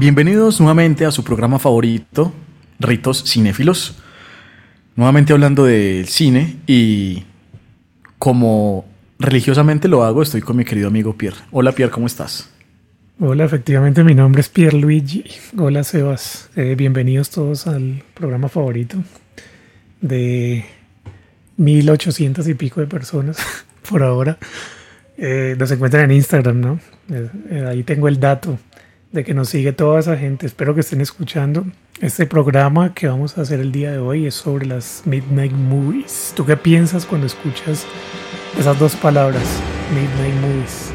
[0.00, 2.32] Bienvenidos nuevamente a su programa favorito,
[2.78, 3.98] Ritos Cinéfilos.
[4.96, 7.24] Nuevamente hablando del cine y
[8.18, 8.86] como
[9.18, 11.36] religiosamente lo hago, estoy con mi querido amigo Pierre.
[11.50, 12.48] Hola Pierre, ¿cómo estás?
[13.18, 15.22] Hola, efectivamente mi nombre es Pierre Luigi.
[15.58, 18.96] Hola Sebas, eh, bienvenidos todos al programa favorito
[20.00, 20.64] de
[21.58, 23.36] 1800 y pico de personas
[23.90, 24.38] por ahora.
[25.18, 26.80] Eh, nos encuentran en Instagram, ¿no?
[27.10, 28.58] Eh, ahí tengo el dato
[29.12, 30.46] de que nos sigue toda esa gente.
[30.46, 31.64] Espero que estén escuchando.
[32.00, 36.32] Este programa que vamos a hacer el día de hoy es sobre las Midnight Movies.
[36.36, 37.86] ¿Tú qué piensas cuando escuchas
[38.58, 39.42] esas dos palabras,
[39.92, 40.92] Midnight Movies?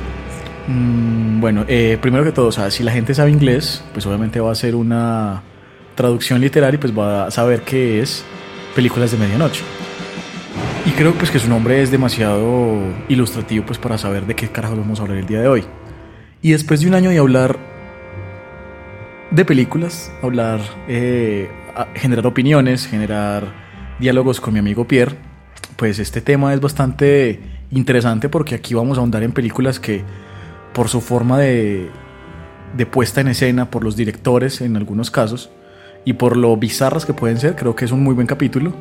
[0.68, 4.56] Mm, bueno, eh, primero que todo, si la gente sabe inglés, pues obviamente va a
[4.56, 5.44] ser una
[5.96, 8.24] traducción literal y pues va a saber qué es
[8.74, 9.64] películas de medianoche.
[10.86, 14.76] Y creo pues que su nombre es demasiado ilustrativo pues para saber de qué carajo
[14.78, 15.66] vamos a hablar el día de hoy.
[16.42, 17.75] Y después de un año de hablar
[19.36, 21.50] de películas, hablar, eh,
[21.96, 23.44] generar opiniones, generar
[24.00, 25.18] diálogos con mi amigo Pierre,
[25.76, 27.42] pues este tema es bastante
[27.72, 30.04] interesante porque aquí vamos a ahondar en películas que
[30.74, 31.90] por su forma de,
[32.78, 35.50] de puesta en escena, por los directores en algunos casos,
[36.06, 38.74] y por lo bizarras que pueden ser, creo que es un muy buen capítulo.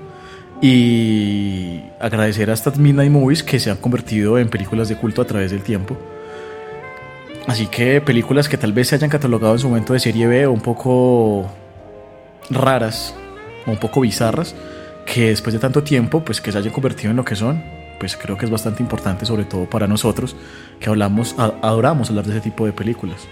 [0.63, 5.27] Y agradecer a estas Midnight Movies que se han convertido en películas de culto a
[5.27, 5.99] través del tiempo.
[7.47, 10.47] Así que películas que tal vez se hayan catalogado en su momento de serie B
[10.47, 11.51] un poco
[12.51, 13.15] raras
[13.67, 14.55] o un poco bizarras,
[15.07, 17.63] que después de tanto tiempo, pues que se hayan convertido en lo que son,
[17.99, 20.37] pues creo que es bastante importante, sobre todo para nosotros,
[20.81, 23.29] que hablamos, adoramos hablar de ese tipo de películas.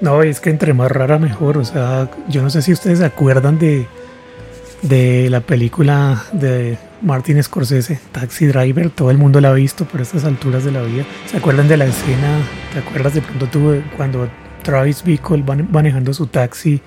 [0.00, 3.04] No, es que entre más rara mejor, o sea, yo no sé si ustedes se
[3.04, 3.86] acuerdan de,
[4.82, 10.00] de la película de Martin Scorsese, Taxi Driver, todo el mundo la ha visto por
[10.00, 11.04] estas alturas de la vida.
[11.26, 12.38] ¿Se acuerdan de la escena?
[12.72, 14.28] ¿Te acuerdas de pronto tú cuando
[14.62, 16.80] Travis Bickle va manejando su taxi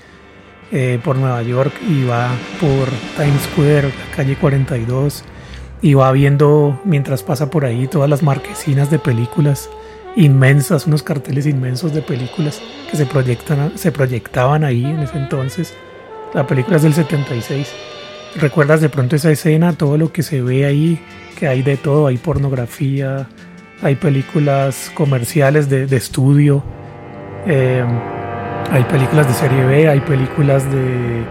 [0.72, 2.30] eh, por Nueva York y va
[2.60, 5.24] por Times Square, la calle 42,
[5.82, 9.70] y va viendo mientras pasa por ahí todas las marquesinas de películas
[10.16, 15.74] inmensas, unos carteles inmensos de películas que se, proyectan, se proyectaban ahí en ese entonces.
[16.34, 17.68] La película es del 76
[18.36, 21.00] ¿Recuerdas de pronto esa escena, todo lo que se ve ahí,
[21.38, 23.28] que hay de todo, hay pornografía,
[23.82, 26.64] hay películas comerciales de, estudio,
[27.46, 27.88] em,
[28.72, 31.24] hay películas de serie B, hay películas de,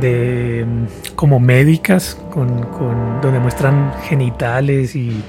[0.00, 5.22] de em, como médicas, con, con, donde muestran genitales y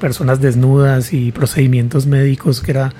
[0.00, 2.92] personas desnudas y procedimientos médicos, que era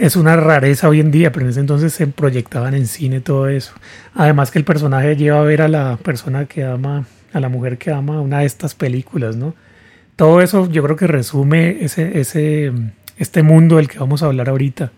[0.00, 3.48] es una rareza hoy en día, pero en ese entonces se proyectaban en cine todo
[3.48, 3.72] eso.
[4.14, 7.78] Además que el personaje lleva a ver a la persona que ama, a la mujer
[7.78, 9.54] que ama una de estas películas, ¿no?
[10.16, 12.72] Todo eso yo creo que resume ese, ese,
[13.18, 14.92] este mundo del que vamos a hablar ahorita,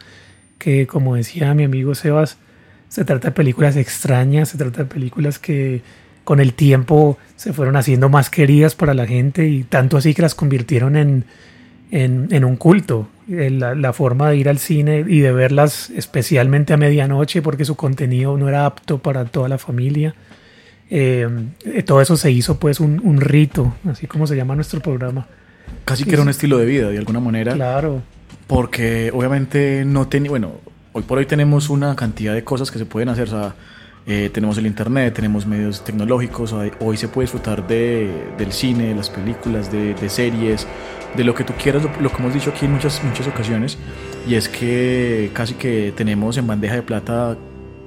[0.58, 2.38] que como decía mi amigo Sebas,
[2.88, 5.82] se trata de películas extrañas, se trata de películas que
[6.24, 10.22] con el tiempo se fueron haciendo más queridas para la gente y tanto así que
[10.22, 11.24] las convirtieron en,
[11.90, 13.08] en, un culto.
[13.30, 17.76] Eh, la, forma de ir al cine y de verlas especialmente a medianoche porque su
[17.76, 20.14] contenido no era apto para toda la familia.
[20.90, 21.28] Eh,
[21.64, 25.26] eh, todo eso se hizo pues un, rito, así como se llama nuestro programa.
[25.84, 27.54] Casi que era un estilo de vida de alguna manera.
[27.54, 28.02] Claro.
[28.46, 30.52] Porque obviamente no tenía, bueno,
[30.92, 33.28] hoy por hoy tenemos una cantidad de cosas que se pueden hacer.
[33.28, 33.54] O sea,
[34.32, 39.10] tenemos el internet, tenemos medios tecnológicos, hoy, se puede disfrutar de, del cine, de las
[39.10, 40.66] películas, de, de series,
[41.16, 43.78] de lo que tú quieras, lo, que hemos dicho aquí en muchas, muchas ocasiones,
[44.26, 47.36] y es que casi que tenemos en bandeja de plata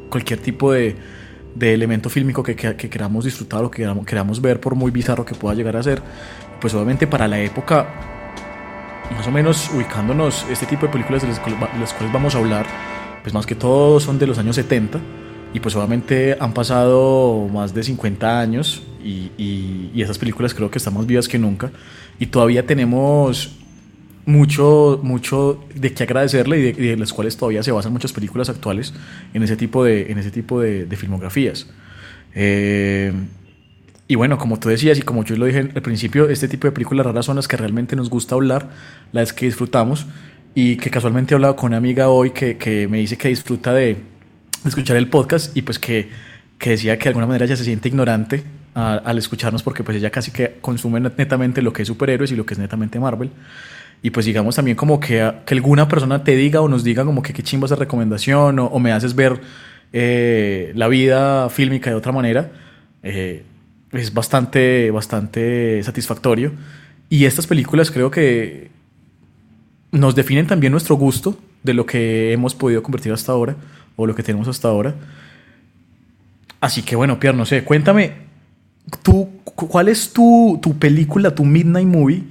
[0.10, 0.96] cualquier tipo de,
[1.56, 5.36] de elemento fílmico que, que, queramos disfrutar o que queramos, ver, por muy bizarro que
[5.36, 6.02] pueda llegar a ser.
[6.60, 7.88] Pues obviamente para la época,
[9.16, 12.66] más o menos ubicándonos, este tipo de películas de las, cuales vamos a hablar,
[13.24, 15.00] pues más que todo son de los años 70
[15.54, 20.78] y pues obviamente han pasado más de 50 años y, y, esas películas creo que
[20.78, 21.72] están más vivas que nunca
[22.20, 23.61] y todavía tenemos
[24.26, 28.94] mucho, mucho de qué agradecerle y de, las cuales todavía se basan muchas películas actuales
[29.34, 31.68] en ese tipo de, en ese tipo de, filmografías.
[32.34, 33.14] Eh,
[34.08, 36.72] y bueno, como tú decías y como yo lo dije al principio, este tipo de
[36.72, 38.70] películas raras son las que realmente nos gusta hablar,
[39.12, 40.06] las que disfrutamos
[40.54, 43.74] y que casualmente he hablado con una amiga hoy que, que me dice que disfruta
[43.74, 43.98] de,
[44.66, 46.10] escuchar el podcast y pues que,
[46.58, 50.12] que decía que de alguna manera ya se siente ignorante al escucharnos porque pues ella
[50.12, 53.32] casi que consume netamente lo que es superhéroes y lo que es netamente Marvel.
[54.04, 57.22] Y pues digamos también como que, que alguna persona te diga o nos diga como
[57.22, 59.42] que qué chimba esa recomendación o, me haces ver
[59.94, 62.52] eh, la vida fílmica de otra manera.
[63.04, 63.44] Eh,
[63.92, 66.52] es bastante, bastante satisfactorio.
[67.10, 68.72] Y estas películas creo que
[69.92, 73.56] nos definen también nuestro gusto de lo que hemos podido convertir hasta ahora
[73.98, 74.96] o lo que tenemos hasta ahora.
[76.60, 78.14] Así que bueno, Pierre, no sé, cuéntame,
[79.04, 82.24] tú, ¿cuál es tu, tu película, tu Midnight Movie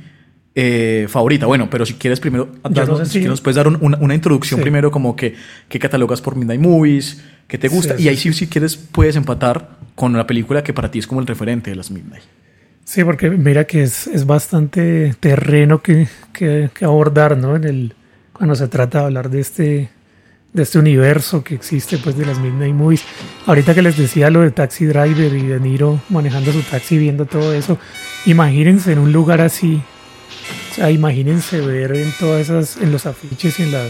[0.55, 1.47] eh, favorita?
[1.47, 5.17] Bueno, pero si quieres primero, darnos, si nos puedes dar una, una, introducción primero como
[5.17, 5.35] que,
[5.69, 9.79] qué catalogas por Midnight Movies, qué te gusta, y ahí sí, si quieres puedes empatar
[9.94, 12.25] con la película que para ti es como el referente de las Midnight.
[12.85, 17.55] Sí, porque mira que es, es bastante terreno que, que, que, abordar, ¿no?
[17.55, 17.94] En el,
[18.32, 19.91] cuando se trata de hablar de este,
[20.53, 23.05] de este universo que existe, pues, de las Midnight Movies.
[23.46, 27.26] Ahorita que les decía lo de Taxi Driver y De Niro manejando su taxi viendo
[27.26, 27.79] todo eso,
[28.26, 29.81] imagínense en un lugar así,
[30.81, 33.87] sea, imagínense ver en todas esas, en los afiches y en la,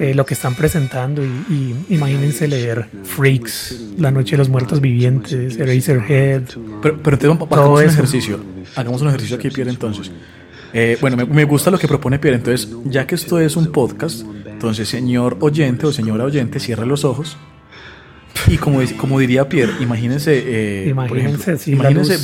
[0.00, 5.56] eh, lo que están presentando y, imagínense leer Freaks, La Noche de los Muertos Vivientes,
[5.56, 6.42] Eraserhead.
[6.82, 8.40] Pero, pero te hagamos un ejercicio,
[8.74, 10.10] hagamos un ejercicio aquí, Pierre, entonces.
[10.72, 13.70] Eh, bueno, me, me, gusta lo que propone Pierre, entonces, ya que esto es un
[13.72, 17.36] podcast, entonces, señor oyente o señora oyente, cierre los ojos.
[18.48, 21.56] Y como, como diría Pierre, imagínense, eh, imagínense,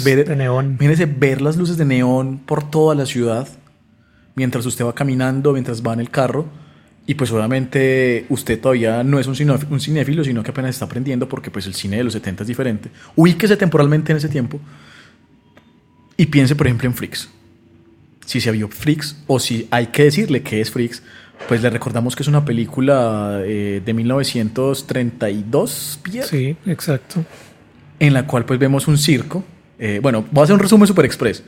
[0.05, 0.73] ver, de neón.
[0.73, 3.49] imagínense ver las luces de neón por toda la ciudad
[4.34, 6.46] mientras usted va caminando, mientras va en el carro.
[7.06, 9.36] Y pues obviamente usted todavía no es un,
[9.70, 12.48] un cinéfilo, sino que apenas está aprendiendo porque pues el cine de los 70 es
[12.48, 12.88] diferente.
[13.14, 14.58] Ubíquese temporalmente en ese tiempo
[16.16, 17.28] y piense por ejemplo en Freaks.
[18.25, 21.02] Si se vio Freaks o si hay que decirle que es Freaks,
[21.46, 26.26] pues le recordamos que es una película eh, de 1932, Pierre.
[26.26, 27.22] Sí, exacto.
[28.00, 29.44] En la cual pues vemos un circo.
[29.78, 31.44] Eh, bueno, voy a hacer un resumen super express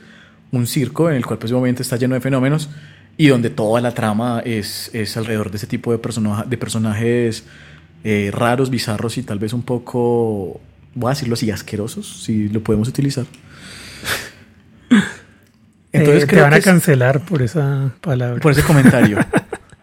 [0.51, 2.69] un circo en el cual pues obviamente está lleno de fenómenos
[3.17, 5.99] y donde toda la trama es, es alrededor de ese tipo de,
[6.47, 7.43] de personajes
[8.03, 10.61] eh, raros, bizarros y tal vez un poco,
[10.93, 13.25] voy a decirlo así, asquerosos, si lo podemos utilizar.
[15.91, 18.39] Entonces eh, te van a cancelar por esa palabra.
[18.39, 19.17] Por ese comentario.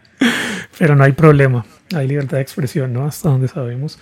[0.79, 3.05] Pero no hay problema, hay libertad de expresión, ¿no?
[3.05, 3.99] Hasta donde sabemos.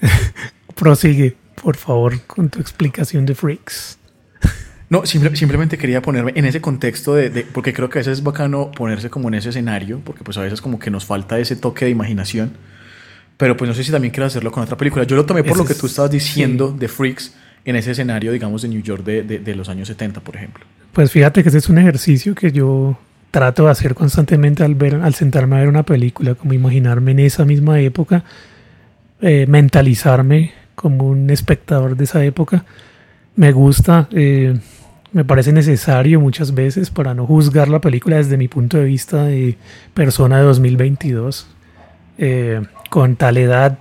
[0.74, 3.98] Prosigue, por favor, con tu explicación de Freaks.
[4.92, 8.70] No, simplemente quería ponerme en ese contexto de, porque creo que a veces es bacano
[8.72, 11.86] ponerse como en ese escenario, porque pues a veces como que nos falta ese toque
[11.86, 12.52] de imaginación.
[13.38, 15.04] Pero pues no sé si también quiero hacerlo con otra película.
[15.04, 17.34] Yo lo tomé por lo que tú estabas diciendo de Freaks
[17.64, 20.66] en ese escenario, digamos, de New York de, de, los años 70, por ejemplo.
[20.92, 22.98] Pues fíjate que ese es un ejercicio que yo
[23.30, 27.20] trato de hacer constantemente al, ver, al sentarme a ver una película, como imaginarme en
[27.20, 28.24] esa misma época,
[29.22, 32.66] eh, mentalizarme como un espectador de esa época.
[33.36, 34.06] Me gusta...
[34.12, 34.54] Eh,
[35.12, 39.24] me parece necesario muchas veces para no juzgar la película desde mi punto de vista
[39.24, 39.58] de
[39.94, 41.46] persona de 2022
[42.18, 43.78] eh, con tal edad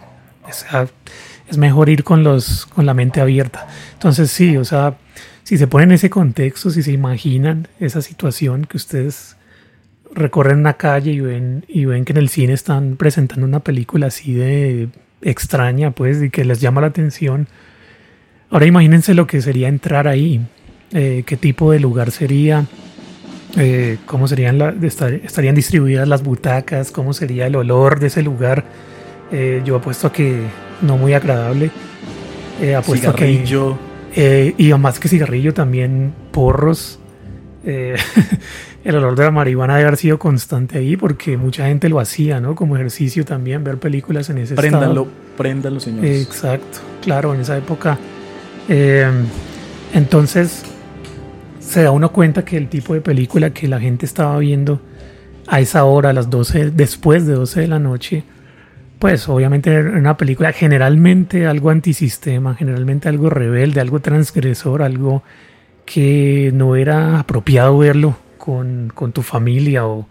[1.50, 3.68] es mejor ir con los con la mente abierta.
[3.94, 4.98] Entonces sí o sea
[5.44, 9.38] si se ponen en ese contexto si se imaginan esa situación que ustedes
[10.14, 14.08] recorren una calle y ven y ven que en el cine están presentando una película
[14.08, 14.90] así de
[15.22, 17.48] extraña pues y que les llama la atención
[18.50, 20.42] ahora imagínense lo que sería entrar ahí
[20.94, 22.66] eh, qué tipo de lugar sería,
[23.58, 24.74] eh, cómo serían la,
[25.24, 28.66] estarían distribuidas las butacas, cómo sería el olor de ese lugar.
[29.32, 30.42] Eh, yo apuesto a que
[30.82, 31.72] no muy agradable.
[32.78, 33.78] apuesto cigarrillo.
[34.14, 37.00] Que, y más que cigarrillo, también porros.
[37.64, 42.42] el olor de la marihuana debe haber sido constante ahí porque mucha gente lo hacía,
[42.42, 42.56] ¿no?
[42.56, 45.08] Como ejercicio también, ver películas en ese préndanlo,
[45.38, 46.26] Préndanlo, señores.
[46.26, 48.00] Exacto, claro, en esa época.
[49.94, 50.66] entonces,
[51.72, 54.82] se da uno cuenta que el tipo de película que la gente estaba viendo
[55.48, 58.24] a esa hora, a las 12, después de 12 de la noche,
[59.00, 65.24] pues obviamente era una película generalmente algo antisistema, generalmente algo rebelde, algo transgresor, algo
[65.86, 70.08] que no era apropiado verlo con, con tu familia o,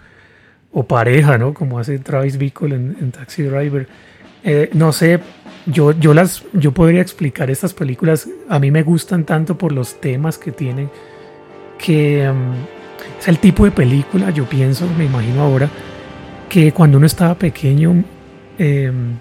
[0.89, 1.53] pareja, ¿no?
[1.53, 3.87] Como hace Travis Bickle en, Taxi Driver.
[4.45, 5.21] Eh, no sé,
[5.67, 10.01] yo, yo, las, yo podría explicar estas películas, a mí me gustan tanto por los
[10.01, 10.89] temas que tienen
[11.81, 15.69] que mm, es el tipo de película, yo pienso, me imagino ahora,
[16.49, 18.05] que cuando uno estaba pequeño,
[18.59, 19.17] em,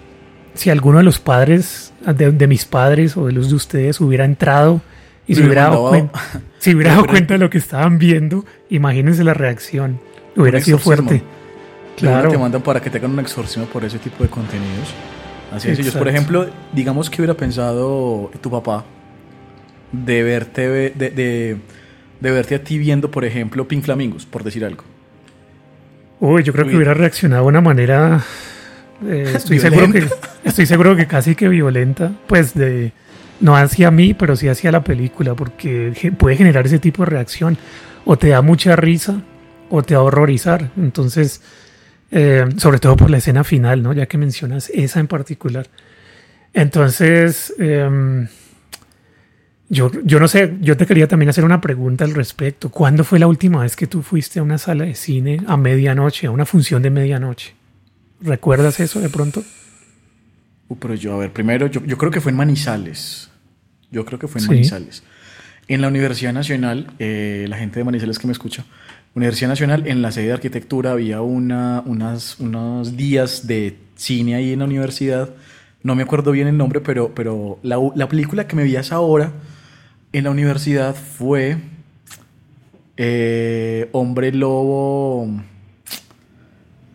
[0.54, 4.80] si alguno de los padres, de, mis padres o de los de ustedes hubiera entrado
[5.26, 10.00] y se hubiera, dado hubiera dado cuenta de lo que estaban viendo, imagínense la reacción,
[10.36, 11.22] hubiera sido fuerte.
[11.96, 12.30] Claro.
[12.30, 14.94] Te mandan para que te hagan un exorcismo por ese tipo de contenidos.
[15.52, 15.78] Así es.
[15.78, 18.84] Ellos, por ejemplo, digamos que hubiera pensado tu papá
[19.92, 21.58] de verte, de de
[22.20, 24.84] verte a ti viendo, por ejemplo, Pink Flamingos, por decir algo?
[26.20, 28.22] Uy, yo creo que hubiera reaccionado de una manera.
[29.06, 30.06] Eh, estoy, seguro que,
[30.44, 32.12] estoy seguro que casi que violenta.
[32.26, 32.92] Pues de.
[33.40, 37.56] No hacia mí, pero sí hacia la película, porque puede generar ese tipo de reacción.
[38.04, 39.22] O te da mucha risa,
[39.70, 40.70] o te va a horrorizar.
[40.76, 41.40] Entonces,
[42.12, 43.92] Eh, sobre todo por la escena final, ¿no?
[43.92, 45.68] Ya que mencionas esa en particular.
[46.52, 48.26] Entonces, em,
[49.72, 52.70] yo, yo no sé, yo te quería también hacer una pregunta al respecto.
[52.70, 56.26] ¿Cuándo fue la última vez que tú fuiste a una sala de cine a medianoche,
[56.26, 57.54] a una función de medianoche?
[58.20, 59.44] ¿Recuerdas eso de pronto?
[60.68, 63.30] Uh, pero yo, a ver, primero, yo, yo, creo que fue en Manizales.
[63.92, 65.04] Yo creo que fue en Manizales.
[65.68, 68.64] En la Universidad Nacional, eh, la gente de Manizales que me escucha,
[69.14, 74.52] Universidad Nacional, en la sede de arquitectura había una, unas, unos días de cine ahí
[74.52, 75.30] en la universidad.
[75.84, 78.80] No me acuerdo bien el nombre, pero, pero la, la película que me vi a
[78.80, 79.32] esa hora
[80.12, 81.56] en la universidad fue
[82.96, 85.28] eh, Hombre Lobo.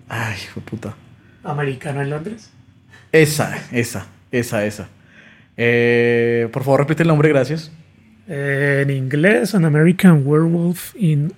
[0.08, 0.96] Ay, fue puta.
[1.44, 2.52] ¿Americano en Londres?
[3.12, 4.90] Esa, esa, esa, esa.
[5.58, 7.72] Eh, por favor, repite el nombre, gracias.
[8.28, 11.32] Eh, en inglés, An American Werewolf in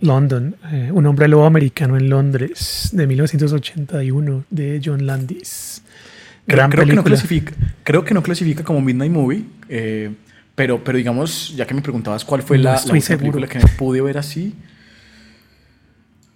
[0.00, 5.82] London, eh, un hombre lobo americano en Londres, de 1981, de John Landis.
[6.46, 7.02] Gran creo, película.
[7.02, 10.10] Que no clasifica, creo que no clasifica como Midnight Movie, eh,
[10.54, 13.66] pero, pero digamos, ya que me preguntabas cuál fue No la, la película que me
[13.66, 14.54] pude ver así.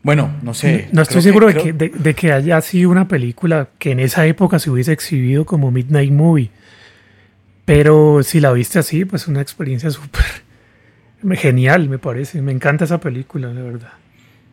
[0.02, 0.88] Bueno, no sé.
[0.92, 4.00] No estoy seguro de, creo- que, de- de que haya sido una película que en
[4.00, 6.50] esa época se hubiese exhibido como Midnight Movie.
[7.64, 10.24] Pero si la viste así, pues una experiencia súper
[11.36, 12.40] genial, me parece.
[12.42, 13.92] Me encanta esa película, la verdad.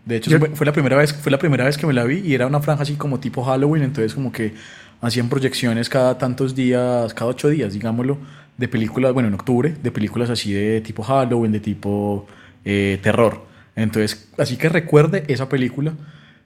[0.04, 2.18] De hecho, Yo- fue la primera vez, fue la primera vez que me la vi
[2.20, 4.54] y era una franja así como tipo Halloween, entonces como que
[5.02, 8.18] hacían proyecciones cada tantos días, cada ocho días, digámoslo,
[8.58, 12.26] de películas, bueno, en octubre, de películas así de tipo Halloween, de tipo
[12.64, 13.46] eh, terror.
[13.76, 15.94] Entonces, así que recuerde esa película,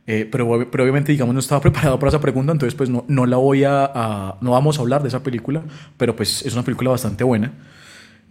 [0.07, 3.25] eh, pero, pero obviamente, digamos, no estaba preparado para esa pregunta, entonces pues no, no
[3.25, 5.61] la voy a, a- no vamos a hablar de esa película,
[5.97, 7.51] pero pues es una película bastante buena.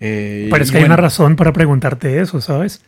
[0.00, 2.82] Eh, Pero es que hay bueno, una razón para preguntarte eso, ¿sabes?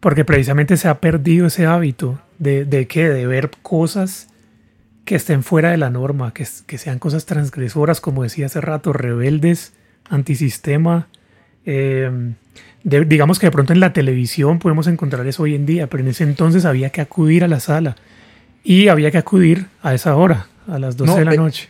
[0.00, 4.28] Porque precisamente se ha perdido ese hábito de, de que de ver cosas
[5.04, 8.92] que estén fuera de la norma, que, que sean cosas transgresoras, como decía hace rato,
[8.92, 9.72] rebeldes,
[10.12, 11.08] antisistema.
[11.64, 12.10] eh,
[12.82, 16.02] de- digamos que de pronto en la televisión podemos encontrar eso hoy en día, pero
[16.02, 17.94] en ese entonces había que acudir a la sala
[18.64, 21.68] y había que acudir a esa hora, a las 12 No, de la eh, noche.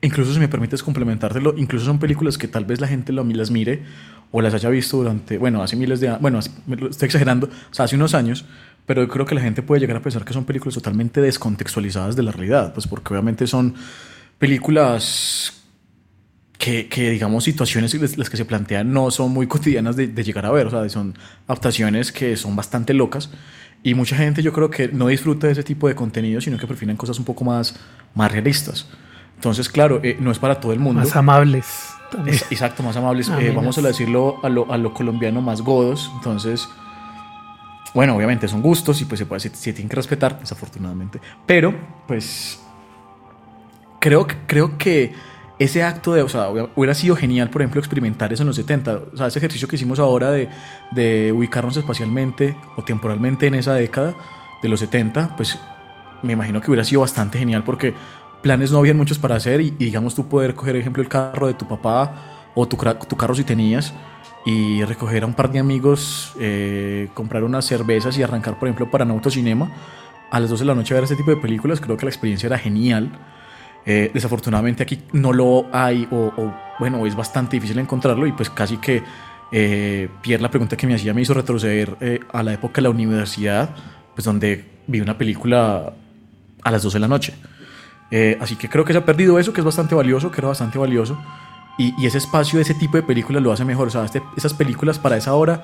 [0.00, 3.50] Incluso si me permites complementártelo, incluso son películas que tal vez la gente lo- las
[3.50, 3.82] mire
[4.30, 7.06] o las haya visto durante, bueno, hace miles de años, bueno, hace- me lo estoy
[7.06, 8.44] exagerando, o sea, hace unos años,
[8.86, 12.14] pero yo creo que la gente puede llegar a pensar que son películas totalmente descontextualizadas
[12.14, 13.74] de la realidad, pues porque obviamente son
[14.38, 15.61] películas
[16.64, 20.46] que, que, digamos, situaciones las que se plantean no son muy cotidianas de, de llegar
[20.46, 21.12] a ver, o sea, son
[21.48, 23.30] adaptaciones que son bastante locas
[23.82, 26.68] y mucha gente yo creo que no disfruta de ese tipo de contenido, sino que
[26.68, 27.74] prefieren cosas un poco más,
[28.14, 28.86] más realistas.
[29.34, 31.00] Entonces, claro, eh, no es para todo el mundo.
[31.00, 31.66] Más amables.
[32.12, 32.36] también.
[32.36, 33.28] Es- exacto, más amables.
[33.40, 36.12] eh, vamos a decirlo a lo, a lo colombiano más godos.
[36.14, 36.68] Entonces,
[37.92, 41.20] bueno, obviamente son gustos y pues se, puede, se, se tienen que respetar, desafortunadamente.
[41.44, 41.74] Pero,
[42.06, 42.60] pues,
[43.98, 45.12] creo, que- creo que
[45.62, 49.00] ese acto de, o sea, hubiera- sido genial, por ejemplo, experimentar eso en los 70.
[49.12, 50.48] O sea, ese ejercicio que hicimos ahora de,
[50.92, 54.14] de ubicarnos espacialmente o temporalmente en esa década
[54.62, 55.58] de los 70, pues
[56.22, 57.94] me imagino que hubiera sido bastante genial porque
[58.42, 61.54] planes no habían muchos para hacer y, digamos tú poder coger, ejemplo, el carro de
[61.54, 62.76] tu papá o tu,
[63.08, 63.92] tu carro si tenías
[64.44, 68.90] y recoger a un par de amigos, eh, comprar unas cervezas y arrancar, por ejemplo,
[68.90, 69.70] para Nauto Cinema
[70.30, 71.80] a las 12 de la noche a ver este tipo de películas.
[71.80, 73.10] Creo que la experiencia era genial.
[73.84, 78.48] Eh, desafortunadamente aquí no lo hay o, o, bueno, es bastante difícil encontrarlo y pues
[78.48, 79.02] casi que
[79.50, 82.82] eh, Pierre la pregunta que me hacía me hizo retroceder eh, a la época de
[82.82, 83.70] la universidad,
[84.14, 85.92] pues donde vi una película
[86.62, 87.34] a las 12 de la noche.
[88.10, 90.48] Eh, así que creo que se ha perdido eso, que es bastante valioso, que era
[90.48, 91.18] bastante valioso.
[91.78, 93.88] Y, y ese espacio de ese tipo de películas lo hace mejor.
[93.88, 95.62] O sea, este- esas películas para esa hora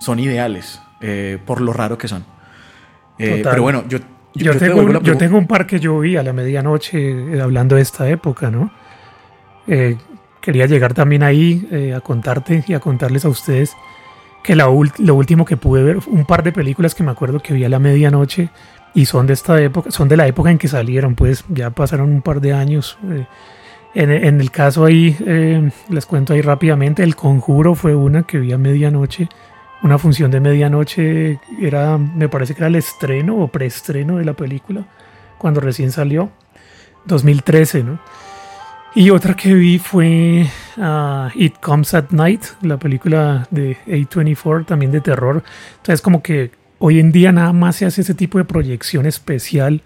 [0.00, 2.24] son ideales, eh, por lo raro que son.
[3.18, 3.98] Eh, pero bueno, yo,
[4.34, 7.40] Yo, te tengo, un, yo tengo un par que yo vi a la medianoche eh,
[7.40, 8.70] hablando de esta época, ¿no?
[9.66, 9.96] Eh,
[10.40, 13.74] quería llegar también ahí eh, a contarte y a contarles a ustedes
[14.42, 14.64] que la
[14.98, 17.68] lo último que pude ver, un par de películas que me acuerdo que vi a
[17.68, 18.50] la medianoche
[18.92, 22.10] y son de esta época, son de la época en que salieron, pues ya pasaron
[22.10, 22.98] un par de años.
[23.10, 23.26] eh.
[23.94, 28.38] En, en el caso ahí, eh, les cuento ahí rápidamente, El Conjuro fue una que
[28.40, 29.28] vi a medianoche,
[29.84, 34.32] una función de medianoche, era, me parece que era el estreno o preestreno de la
[34.32, 34.86] película,
[35.36, 36.30] cuando recién salió,
[37.04, 38.00] 2013, ¿no?
[38.94, 40.46] Y otra que vi fue
[40.78, 45.42] ah, It Comes at Night, la película de A24, también de terror.
[45.76, 49.82] Entonces, como que hoy en día nada más se hace ese tipo de proyección especial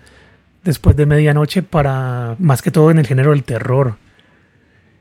[0.62, 3.96] después de medianoche para, más que todo en el género del terror.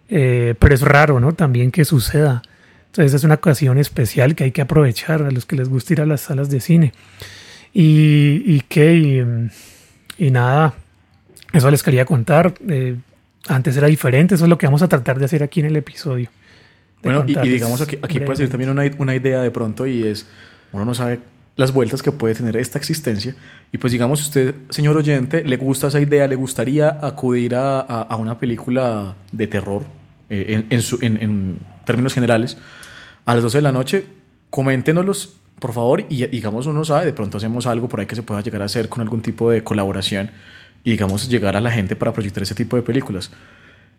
[0.09, 1.33] Eh, pero es raro, ¿no?
[1.33, 2.41] También que suceda.
[2.87, 6.01] Entonces es una ocasión especial que hay que aprovechar a los que les gusta ir
[6.01, 6.93] a las salas de cine.
[7.73, 10.73] Y, y que, y, y nada,
[11.53, 12.53] eso les quería contar.
[12.67, 12.95] Eh,
[13.47, 15.75] antes era diferente, eso es lo que vamos a tratar de hacer aquí en el
[15.75, 16.29] episodio.
[17.03, 20.25] Bueno, y, digamos aquí, aquí puede ser también una, una, idea de pronto y es,
[20.71, 21.19] uno no sabe
[21.55, 23.35] las vueltas que puede tener esta existencia
[23.71, 28.15] y pues digamos usted, señor oyente, le gusta esa idea, le gustaría acudir a, a,
[28.15, 29.83] una película de terror
[30.29, 32.57] eh, en, en, en, términos generales
[33.25, 34.05] a las 12 de la noche,
[34.49, 38.23] coméntenoslos por favor y digamos uno sabe, de pronto hacemos algo por ahí que se
[38.23, 40.29] pueda llegar a hacer con algún tipo de colaboración
[40.83, 43.31] y digamos llegar a la gente para proyectar ese tipo de películas.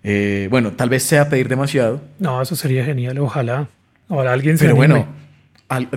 [0.03, 2.01] Eh, bueno, tal vez sea pedir demasiado.
[2.19, 3.69] No, eso sería genial, ojalá.
[4.09, 5.07] Ojalá alguien se Pero bueno,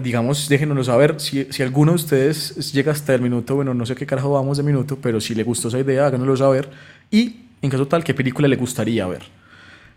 [0.01, 1.15] digamos, déjenoslo saber.
[1.19, 4.57] Si, si, alguno de ustedes llega hasta el minuto, bueno, no sé qué carajo vamos
[4.57, 6.69] de minuto, pero si le gustó esa idea, háganoslo saber.
[7.09, 9.21] Y, en caso tal, qué película le gustaría ver.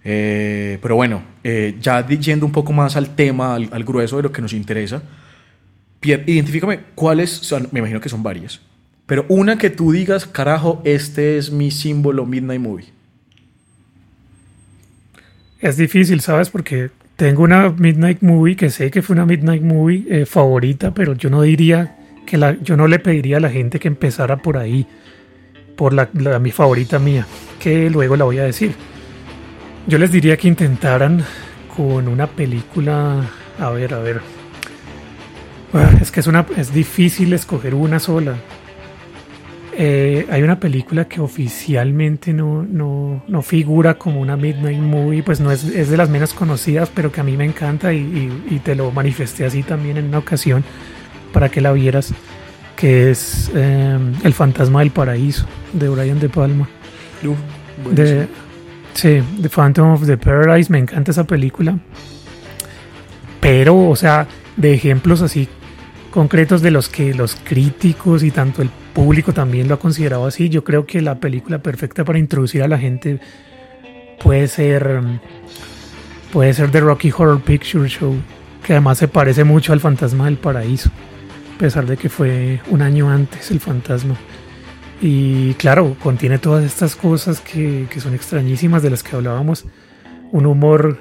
[0.04, 4.24] Eh, pero bueno, eh, ya yendo un poco más al tema, al, al, grueso de
[4.24, 5.02] lo que nos interesa,
[6.00, 8.60] Pierre, identifícame cuáles son, me imagino que son varias,
[9.06, 12.86] pero una que tú digas, carajo, este es mi símbolo Midnight Movie.
[15.60, 16.50] Es difícil, ¿sabes?
[16.50, 21.14] Porque tengo una Midnight Movie que sé que fue una Midnight Movie eh, favorita, pero
[21.14, 21.96] yo no diría
[22.26, 24.86] que la, yo no le pediría a la gente que empezara por ahí,
[25.76, 27.26] por la, mi favorita mía,
[27.58, 28.74] que luego la voy a decir.
[29.86, 31.22] Yo les diría que intentaran
[31.76, 33.22] con una película,
[33.58, 34.20] a ver, a ver.
[35.74, 38.36] Ah, es que es una, es difícil escoger una sola.
[39.76, 45.40] Eh, hay una película que oficialmente no, no, no, figura como una Midnight Movie, pues
[45.40, 48.60] no es, es, de las menos conocidas, pero que a mí me encanta y, y,
[48.60, 50.62] te lo manifesté así también en una ocasión
[51.32, 52.14] para que la vieras,
[52.76, 56.68] que es eh, El Fantasma del Paraíso de Brian De Palma.
[57.90, 58.28] de,
[58.94, 61.78] sí, The Phantom of the Paradise, me encanta esa película.
[63.40, 64.26] Pero, o sea,
[64.56, 65.48] de ejemplos así
[66.14, 70.48] concretos de los que los críticos y tanto el público también lo ha considerado así.
[70.48, 73.18] Yo creo que la película perfecta para introducir a la gente
[74.22, 75.02] puede ser
[76.32, 78.14] puede ser The Rocky Horror Picture Show,
[78.64, 80.90] que además se parece mucho al Fantasma del Paraíso,
[81.56, 84.14] a pesar de que fue un año antes el fantasma.
[85.06, 89.66] Y claro, contiene todas estas cosas que, que son extrañísimas de las que hablábamos.
[90.32, 90.98] Un humor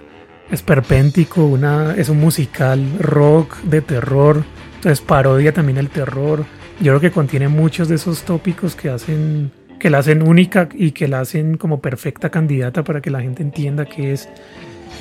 [0.52, 4.44] esperpéntico, una, es un musical rock de terror,
[4.76, 6.46] entonces parodia también el terror
[6.80, 10.92] yo creo que contiene muchos de esos tópicos que hacen que la hacen única y
[10.92, 14.30] que la hacen como perfecta candidata para que la gente entienda que es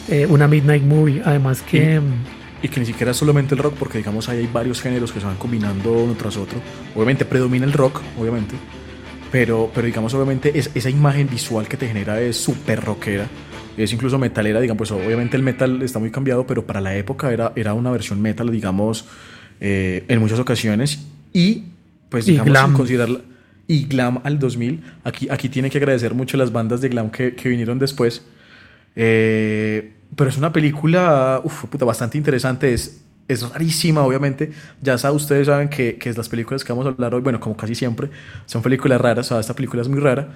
[0.08, 1.22] eh, una midnight movie.
[1.24, 2.00] Además que
[2.62, 5.20] y, que ni siquiera es solamente el rock, porque digamos ahí hay varios géneros que
[5.20, 6.58] se van combinando uno tras otro.
[6.94, 8.54] Obviamente predomina el rock, obviamente,
[9.32, 13.26] pero, pero digamos obviamente es, esa imagen visual que te genera es súper rockera,
[13.76, 17.32] es incluso metalera, digamos, pues obviamente el metal está muy cambiado, pero para la época
[17.32, 19.06] era, era una versión metal, digamos,
[19.60, 21.64] eh, en muchas ocasiones y
[22.10, 22.72] pues digamos, y glam.
[22.74, 23.20] considerarla.
[23.66, 24.82] Y glam al 2000.
[25.04, 28.22] Aquí, aquí tiene que agradecer mucho las bandas de glam que, que vinieron después.
[28.94, 32.74] Eh, pero es una película uf, puta, bastante interesante.
[32.74, 34.52] Es, es rarísima, obviamente.
[34.80, 37.56] Ya saben, ustedes saben que, que las películas que vamos a hablar hoy, bueno, como
[37.56, 38.08] casi siempre,
[38.46, 39.30] son películas raras.
[39.32, 40.28] O esta película es muy rara.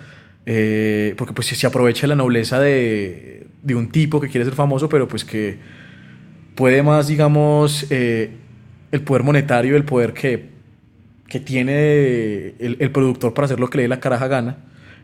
[0.46, 4.88] Eh, porque pues se aprovecha la nobleza de, de, un tipo que quiere ser famoso,
[4.88, 5.58] pero pues que
[6.54, 8.30] puede más, digamos, eh,
[8.92, 10.56] el poder monetario, el poder que
[11.28, 14.58] que tiene el, productor para hacer lo que le dé la caraja gana.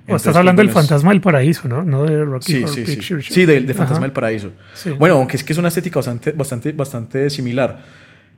[0.09, 1.85] O estás hablando del Fantasma del Paraíso, ¿no?
[1.85, 3.33] No de Rocky sí, sí, Picture sí.
[3.35, 4.51] Sí, del de Fantasma del Paraíso.
[4.99, 7.83] Bueno, aunque es que es una estética bastante, bastante, bastante similar.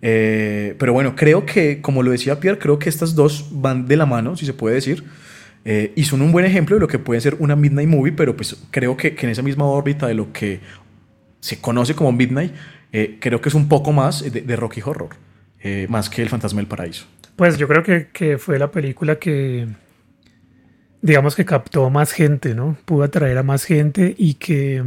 [0.06, 3.96] Eh, pero bueno, creo que, como lo decía Pierre, creo que estas dos van de
[3.96, 5.02] la mano, si se puede decir.
[5.64, 8.36] Eh, y son un buen ejemplo de lo que puede ser una Midnight Movie, pero
[8.36, 10.60] pues creo que, que en esa misma órbita de lo que
[11.40, 12.52] se conoce como Midnight,
[12.92, 15.16] eh, creo que es un poco más de, de Rocky Horror,
[15.88, 17.06] más que el Fantasma del Paraíso.
[17.36, 19.66] Pues yo creo que, que, fue la película que,
[21.04, 22.78] digamos que captó más gente, ¿no?
[22.86, 24.82] Pudo atraer a más gente y que,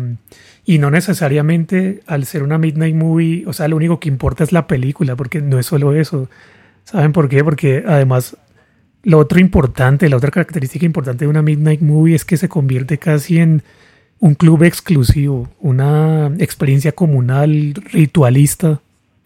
[0.66, 4.52] y no necesariamente al ser una Midnight Movie, o sea, lo único que importa es
[4.52, 6.28] la película, porque no es solo eso.
[6.86, 7.44] ¿Saben por qué?
[7.44, 8.36] Porque además
[9.04, 12.98] lo otro importante, la otra característica importante de una Midnight Movie es que se convierte
[12.98, 13.62] casi en
[14.20, 18.82] un club exclusivo, una experiencia comunal, ritualista,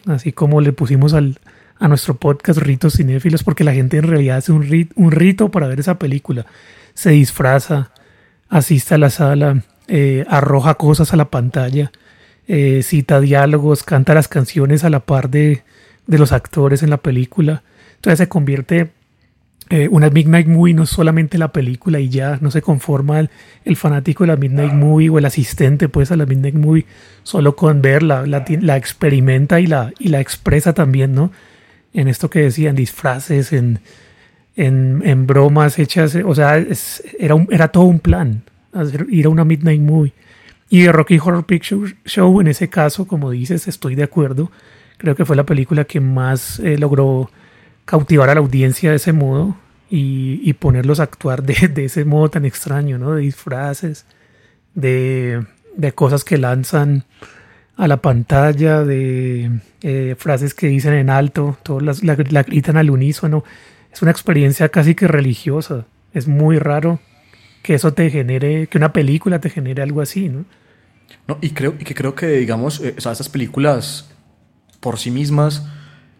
[0.08, 1.40] así como le pusimos al,
[1.80, 5.68] a nuestro podcast Ritos Cinéfilos porque la gente en realidad hace un, un rito para
[5.68, 6.46] ver esa película.
[6.94, 7.92] Se disfraza,
[8.50, 11.92] asiste a la sala, eh, arroja cosas a la pantalla,
[12.48, 15.64] eh, cita diálogos, canta las canciones a la par de,
[16.08, 17.64] de, los actores en la película.
[17.96, 18.92] Entonces se convierte
[19.70, 24.24] eh, una Midnight Movie, no solamente la película y ya no se conforma el, fanático
[24.24, 26.86] de la Midnight Movie o el asistente pues a la Midnight Movie
[27.24, 31.32] solo con verla, la, la experimenta y la, y la expresa también, ¿no?
[31.94, 33.80] en esto que decían, disfraces, en,
[34.56, 36.58] en, bromas hechas, o sea,
[37.20, 40.14] era, era todo un plan, hacer- ir a una Midnight Movie.
[40.70, 44.52] Y de Rocky Horror Picture Show, en ese caso, como dices, estoy de acuerdo.
[44.98, 47.30] Creo que fue la película que más eh, logró
[47.86, 49.58] cautivar a la audiencia de ese modo
[49.90, 53.12] y, y ponerlos a actuar de, de ese modo tan extraño, ¿no?
[53.16, 54.06] De disfraces,
[54.76, 55.44] de,
[55.76, 57.04] de cosas que lanzan
[57.76, 62.78] a la pantalla, de eh, frases que dicen en alto, todos las, la, la gritan
[62.78, 63.44] al unísono.
[63.92, 65.86] Es una experiencia casi que religiosa.
[66.14, 67.00] Es muy raro
[67.64, 70.46] que eso te genere, que una película te genere algo así, ¿no?
[71.28, 74.10] No, y creo y que creo que digamos, eh, o sea, estas películas
[74.80, 75.68] por sí mismas,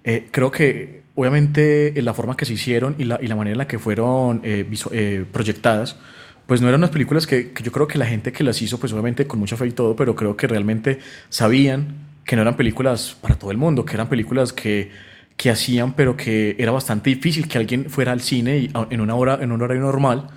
[0.04, 3.54] eh, creo que obviamente eh, la forma que se hicieron y la, y la manera
[3.54, 5.98] en la que fueron eh, eh, proyectadas,
[6.48, 8.80] pues no eran unas películas que, que yo creo que la gente que las hizo,
[8.80, 12.56] pues obviamente con mucha fe y todo, pero creo que realmente sabían que no eran
[12.56, 14.92] películas para todo el mundo, que eran películas que,
[15.42, 19.02] que hacían, pero que era bastante difícil que alguien fuera al cine y, a- en
[19.02, 20.28] una hora, en un horario normal.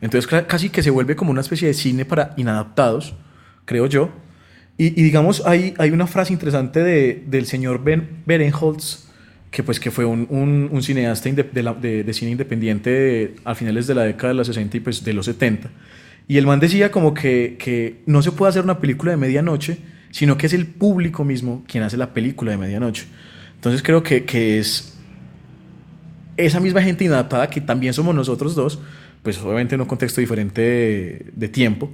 [0.00, 3.14] Entonces casi que se vuelve como una especie de cine para inadaptados,
[3.66, 4.08] creo yo.
[4.78, 9.08] Y, digamos, hay, hay una frase interesante de, del señor Ben Berenholtz,
[9.50, 13.54] que pues que fue un, un, cineasta de, la- de- de cine independiente de- a
[13.54, 15.68] finales de la década de los 60 y pues de los 70.
[16.28, 19.78] Y el man decía como que, que no se puede hacer una película de medianoche,
[20.10, 23.04] sino que es el público mismo quien hace la película de medianoche.
[23.66, 24.94] Entonces creo que, que es
[26.36, 28.78] esa misma gente inadaptada que también somos nosotros dos,
[29.22, 31.90] pues obviamente en un contexto diferente de, de tiempo,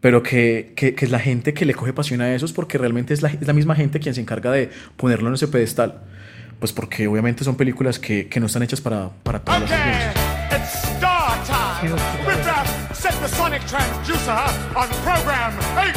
[0.00, 3.14] pero que, que- que es la gente que le coge pasión a esos porque realmente
[3.14, 6.02] es la, es la misma gente quien se encarga de ponerlo en ese pedestal.
[6.58, 9.82] Pues porque obviamente son películas que, que no están hechas para, para todas las Okay,
[9.82, 10.14] audiencias.
[10.52, 11.96] it's star time.
[12.94, 15.92] Set the sonic transducer on program 8.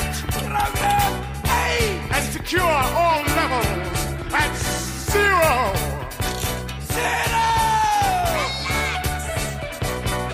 [0.48, 2.12] Program 8!
[2.12, 3.88] And secure all levels
[4.34, 5.74] at zero.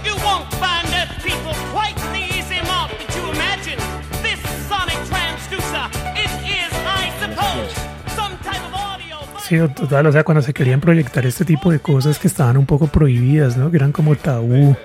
[0.03, 3.79] You won't find us people quite the easy mark that you imagine.
[4.21, 7.71] This sonic transducer, it is, I suppose,
[8.15, 9.17] some type of audio.
[9.39, 12.65] Sí, total, o sea, cuando se querían proyectar este tipo de cosas que estaban un
[12.65, 13.71] poco prohibidas, ¿no?
[13.71, 14.75] Que eran como tabú,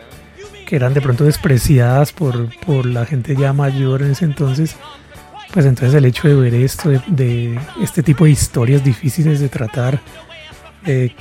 [0.67, 4.77] que eran de pronto despreciadas por, por la gente ya mayor en ese entonces.
[5.53, 10.01] Pues entonces el hecho de ver esto, de, este tipo de historias difíciles de tratar,
[10.87, 11.13] eh,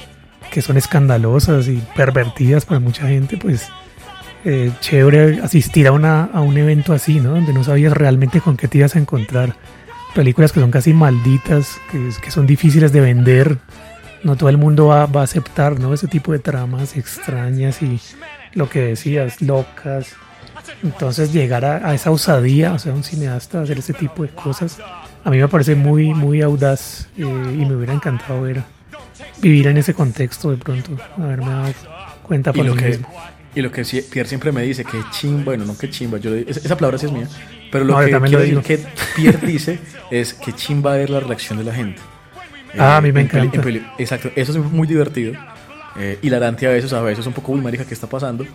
[0.52, 3.70] que son escandalosas y pervertidas para mucha gente, pues
[4.46, 7.32] eh, chévere asistir a, una, a un evento así, ¿no?
[7.32, 9.56] Donde no sabías realmente con qué te ibas a encontrar.
[10.14, 13.58] Películas que son casi malditas, que, que son difíciles de vender.
[14.24, 15.94] No todo el mundo va, va a aceptar, ¿no?
[15.94, 18.00] Ese tipo de tramas extrañas y
[18.54, 20.16] lo que decías, locas.
[20.84, 24.78] Entonces llegar a, a esa osadía, o sea, un cineasta hacer ese tipo de cosas,
[25.24, 28.64] a mí me parece muy, muy audaz eh, y me hubiera encantado ver
[29.42, 31.74] vivir en ese contexto de pronto, haberme dado
[32.24, 33.08] cuenta Y por lo, mí que, mismo.
[33.56, 36.76] y lo que Pierre siempre me dice, que chimba, bueno, no que chimba, yo, esa
[36.78, 37.28] palabra sí es mía,
[37.72, 39.80] pero lo No, que también lo quiero decir que Pierre dice
[40.12, 42.00] es que chimba ver la reacción de la gente.
[42.78, 43.58] Ah, a mí me en peli- encanta.
[43.58, 45.34] en peli- exacto, eso es muy divertido.
[45.98, 48.46] Eh, hilarante a veces, a veces un poco, uy, marica, ¿qué está pasando?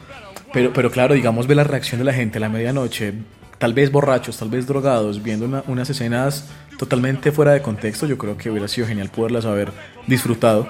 [0.54, 3.12] Pero, pero claro, digamos, ver la reacción de la gente a la medianoche,
[3.58, 8.16] tal vez borrachos, tal vez drogados, viendo una- unas escenas totalmente fuera de contexto, yo
[8.16, 9.72] creo que hubiera sido genial poderlas haber
[10.06, 10.68] disfrutado.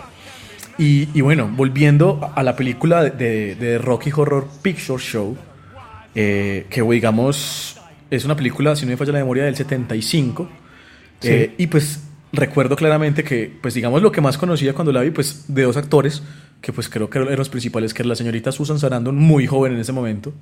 [0.78, 5.36] Y, y bueno, volviendo a la película de, de- de Rocky Horror Picture Show,
[6.14, 7.78] eh, que digamos
[8.10, 10.48] es una película, si no me falla la memoria, del 75.
[11.20, 11.28] Sí.
[11.30, 12.00] Eh, y pues
[12.36, 15.76] recuerdo claramente que, pues digamos, lo que más conocía cuando la vi, pues de dos
[15.76, 16.22] actores,
[16.60, 19.72] que pues creo que eran los principales, que era la señorita Susan Sarandon, muy joven
[19.74, 20.32] en ese momento,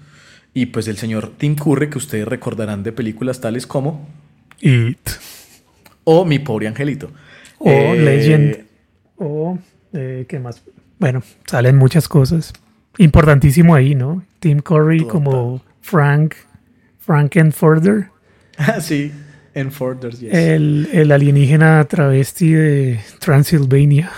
[0.54, 4.08] y pues el señor Tim Curry, que ustedes recordarán de películas tales como
[4.60, 5.10] It.
[6.04, 7.10] O Mi Pobre Angelito.
[7.58, 8.64] O Eh, Legend.
[9.16, 9.58] O,
[9.92, 10.62] eh, ¿qué más?
[10.98, 12.52] Bueno, salen muchas cosas.
[12.98, 14.22] Importantísimo ahí, ¿no?
[14.40, 16.34] Tim Curry como Frank,
[16.98, 18.08] Frankenfurter,
[18.58, 19.10] Ah, sí,
[19.54, 20.32] yes.
[20.34, 24.10] el, el alienígena travesti de Transilvania.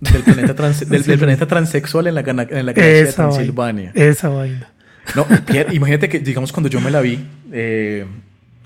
[0.00, 3.34] del, planeta trans- del, del planeta transexual en la, en la galaxia de Esa vaina.
[3.36, 3.92] Transilvania.
[3.94, 4.68] Esa vaina.
[5.16, 7.18] No, Pierre, imagínate que, digamos, cuando yo me la vi,
[7.52, 8.04] eh,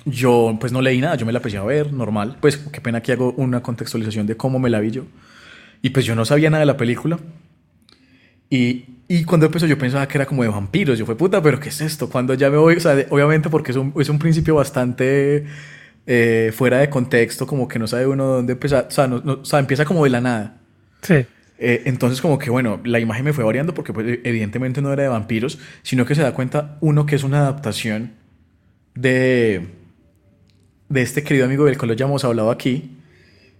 [0.04, 2.36] yo pues no leí nada, yo me la empecé a ver, normal.
[2.40, 5.04] Pues qué pena que hago una contextualización de cómo me la vi yo.
[5.82, 7.18] Y pues yo no sabía nada de la película.
[8.50, 10.98] Y, y cuando empezó yo pensaba que era como de vampiros.
[10.98, 12.08] Yo fue puta, pero ¿qué es esto?
[12.08, 15.44] Cuando ya me voy, o sea, de- obviamente porque es un, es un principio bastante
[16.06, 18.86] eh, fuera de contexto, como que no sabe uno dónde empezar.
[18.88, 20.56] O sea, no- no- o sea, empieza como de la nada.
[21.02, 21.24] Sí.
[21.58, 25.04] Eh, entonces como que bueno, la imagen me fue variando porque pues, evidentemente no era
[25.04, 28.12] de vampiros, sino que se da cuenta uno que es una adaptación
[28.94, 29.66] de,
[30.88, 32.96] de este querido amigo del cual ya hemos hablado aquí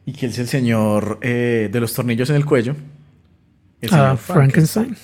[0.04, 2.76] y que es el señor eh, de los tornillos en el cuello.
[3.80, 4.96] El Ah, Frankenstein.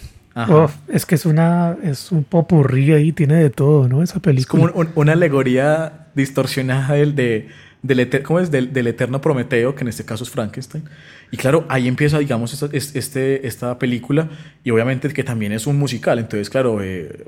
[0.89, 4.03] Es que es una es un popurrí ahí, tiene de todo, ¿no?
[4.03, 4.63] Esa Es película.
[4.71, 7.49] como un- un- una alegoría distorsionada del, de,
[7.83, 8.51] del, eter- ¿cómo es?
[8.51, 10.85] Del, del eterno Prometeo, que en este caso es Frankenstein.
[11.31, 14.29] Y claro, ahí empieza, digamos, esta, es- este, esta película,
[14.65, 16.19] y obviamente que también es un musical.
[16.19, 17.25] Entonces, claro, eh,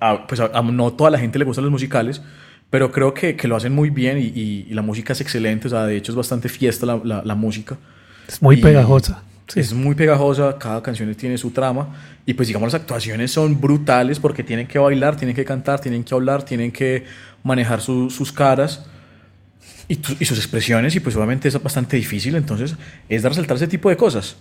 [0.00, 2.22] a- pues a- a no toda la gente le gustan los musicales,
[2.70, 5.66] pero creo que, que lo hacen muy bien y, y- y la música es excelente.
[5.68, 7.76] O sea, de hecho, es bastante fiesta la, la- la música.
[8.28, 9.22] es muy y- pegajosa.
[9.48, 9.60] Sí.
[9.60, 14.20] Es muy pegajosa, cada canción tiene su trama y pues digamos las actuaciones son brutales
[14.20, 17.04] porque tienen que bailar, tienen que cantar, tienen que hablar, tienen que
[17.42, 18.84] manejar su- sus caras
[19.88, 22.76] y, tu- y sus expresiones y pues obviamente es bastante difícil, entonces
[23.08, 24.36] es de resaltar ese tipo de cosas.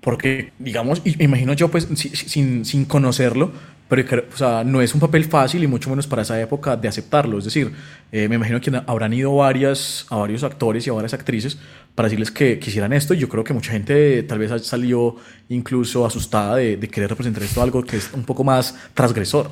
[0.00, 3.52] Porque, digamos, me imagino yo, pues, si- si- sin, sin conocerlo,
[3.88, 6.88] pero o sea, no es un papel fácil y mucho menos para esa época de
[6.88, 7.38] aceptarlo.
[7.38, 7.72] Es decir,
[8.12, 11.58] eh, me imagino que habrán ido varias, a varios actores y a varias actrices
[11.94, 13.14] para decirles que quisieran esto.
[13.14, 15.16] Y yo creo que mucha gente tal vez salió
[15.48, 19.50] incluso asustada de, de querer representar esto algo que es un poco más transgresor.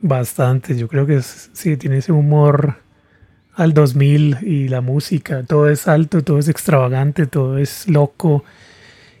[0.00, 2.76] Bastante, yo creo que es- sí, tiene ese humor
[3.54, 8.44] al 2000 y la música, todo es alto, todo es extravagante, todo es loco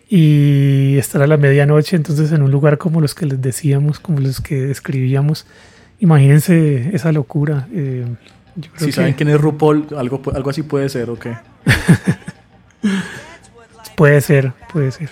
[0.08, 4.20] y estar a la medianoche entonces en un lugar como los que les decíamos, como
[4.20, 5.46] los que describíamos,
[6.00, 7.68] imagínense esa locura.
[7.72, 8.04] eh,
[8.56, 11.36] yo creo Si que saben quién es RuPaul, algo, algo así puede ser, ¿o qué?
[13.96, 15.08] puede ser, puede ser.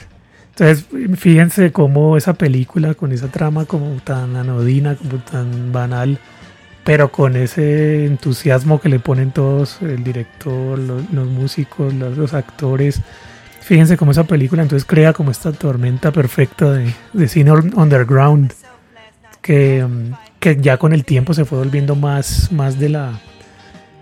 [0.51, 0.87] Entonces,
[1.19, 6.19] fíjense cómo esa película con esa trama como tan anodina, como tan banal,
[6.85, 12.35] pero con ese entusiasmo que le ponen todos, el director, los, los músicos, los, los
[12.35, 13.01] actores.
[13.73, 18.53] Fíjense cómo esa película entonces crea como esta tormenta perfecta de, de cine un- underground,
[19.41, 23.19] que, mm, que ya con el tiempo se fue volviendo más, más de la,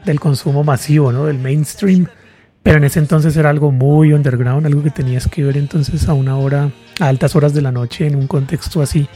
[0.05, 1.27] del consumo masivo, ¿no?
[1.27, 2.09] del mainstream.
[2.65, 6.15] Pero en ese entonces era algo muy underground, algo que tenías que ver entonces a
[6.15, 9.07] una hora, a altas horas de la noche, en un contexto así.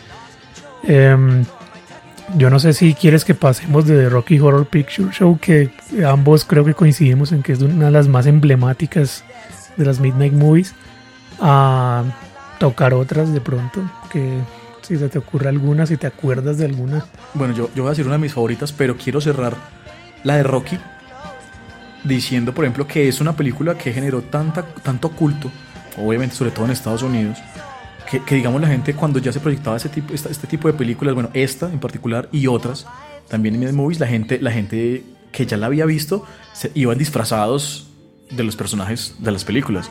[0.85, 1.45] Em,
[2.39, 5.71] yo no sé si quieres que pasemos de The Rocky Horror Picture Show, que
[6.07, 9.25] ambos creo que coincidimos en que es una de las más emblemáticas
[9.77, 10.75] de las Midnight Movies,
[11.41, 12.05] a
[12.59, 14.39] tocar otras de pronto, que
[14.83, 17.05] si se te ocurre alguna, si te acuerdas de alguna.
[17.35, 19.55] Bueno, yo, yo voy a decir una de mis favoritas, pero quiero cerrar
[20.23, 20.79] la de Rocky
[22.05, 25.51] diciendo, por ejemplo, que es una película que generó tanta, tanto culto,
[25.97, 27.39] obviamente sobre todo en Estados Unidos,
[28.11, 30.75] que, que, digamos la gente cuando ya se proyectaba ese tipo, esta- este tipo de
[30.75, 32.87] películas, bueno, esta en particular y otras,
[33.29, 37.89] también en movies, la gente, la gente que ya la había visto se, iban disfrazados
[38.31, 39.91] de los personajes de las películas.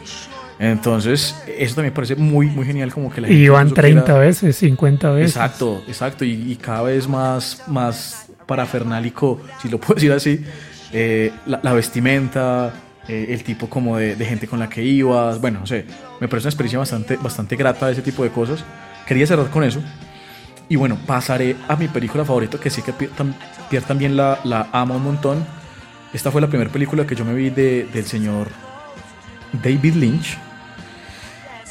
[0.60, 4.04] Entonces, eso también parece muy, muy genial, como que la gente Y van incluso 30
[4.06, 5.36] quiera- veces, 50 veces.
[5.36, 6.26] Exacto, exacto.
[6.26, 10.44] Y, y cada vez más, más parafernálico, si lo puedo decir así.
[10.92, 12.72] eh, la, la vestimenta,
[13.08, 15.42] eh, el tipo como de, de gente con la que ibas.
[15.42, 15.86] Bueno, no sé,
[16.22, 18.64] me parece una experiencia bastante, bastante grata ese tipo de cosas.
[19.08, 19.82] Quería cerrar con eso.
[20.70, 24.96] Y bueno, pasaré a mi película favorita, que sí que Pierre también la, la ama
[24.96, 25.46] un montón.
[26.14, 28.48] Esta fue la primera película que yo me vi de- del señor
[29.64, 30.38] David Lynch.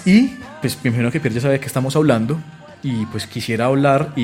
[0.05, 2.38] Y pues me imagino que Pierre ya sabe de qué estamos hablando.
[2.85, 4.22] Y pues quisiera hablar, y,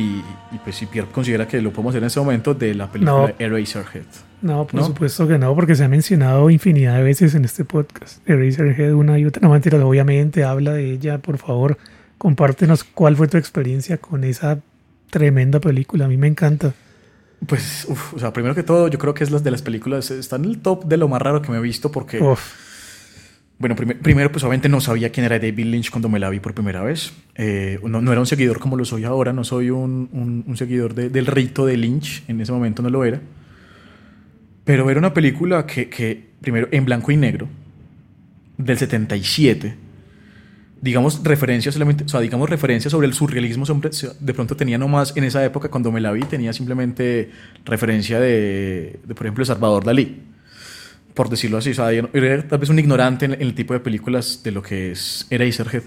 [0.50, 3.28] y, pues si Pierre considera que lo podemos hacer en este momento, de la película
[3.28, 3.34] No.
[3.38, 4.02] Eraserhead.
[4.42, 4.86] No, por ¿No?
[4.86, 8.28] supuesto que no, porque se ha mencionado infinidad de veces en este podcast.
[8.28, 9.40] Eraserhead una y otra.
[9.42, 11.18] No, mentira, obviamente habla de ella.
[11.18, 11.78] Por favor,
[12.18, 14.58] compártenos cuál fue tu experiencia con esa
[15.10, 16.06] tremenda película.
[16.06, 16.72] A mí me encanta.
[17.46, 20.10] Pues, uf, o sea, primero que todo, yo creo que es las de las películas,
[20.10, 22.20] está en el top de lo más raro que me he visto porque...
[22.20, 22.40] Uf,
[23.60, 26.38] Bueno, primer- primero, pues obviamente no sabía quién era David Lynch cuando me la vi
[26.40, 27.12] por primera vez.
[27.36, 30.56] Eh, no, no era un seguidor como lo soy ahora, no soy un, un- un
[30.56, 33.20] seguidor de- del rito de Lynch, en ese momento no lo era.
[34.64, 37.48] Pero era una película que, que, primero, en blanco y negro,
[38.58, 39.74] del 77,
[40.80, 43.64] digamos referencias solamente, o sea, digamos referencias sobre el surrealismo,
[44.20, 47.30] de pronto tenía nomás en esa época cuando me la vi, tenía simplemente
[47.64, 50.22] referencia de, de, por ejemplo, Salvador Dalí
[51.18, 51.70] por decirlo así.
[51.70, 54.62] O sea, era tal vez un ignorante en, en el tipo de películas de lo
[54.62, 55.82] que es Eraserhead.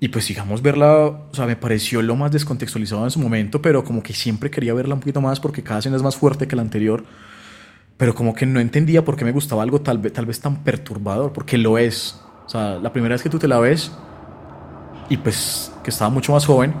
[0.00, 3.84] Y pues digamos verla, o sea, me pareció lo más descontextualizado en su momento, pero
[3.84, 6.56] como que siempre quería verla un poquito más porque cada escena es más fuerte que
[6.56, 7.04] la anterior.
[7.96, 10.64] Pero como que no entendía por qué me gustaba algo tal vez, tal vez tan
[10.64, 12.20] perturbador, porque lo es.
[12.46, 13.92] O sea, la primera vez que tú te la ves
[15.08, 16.74] y pues que estaba mucho más joven,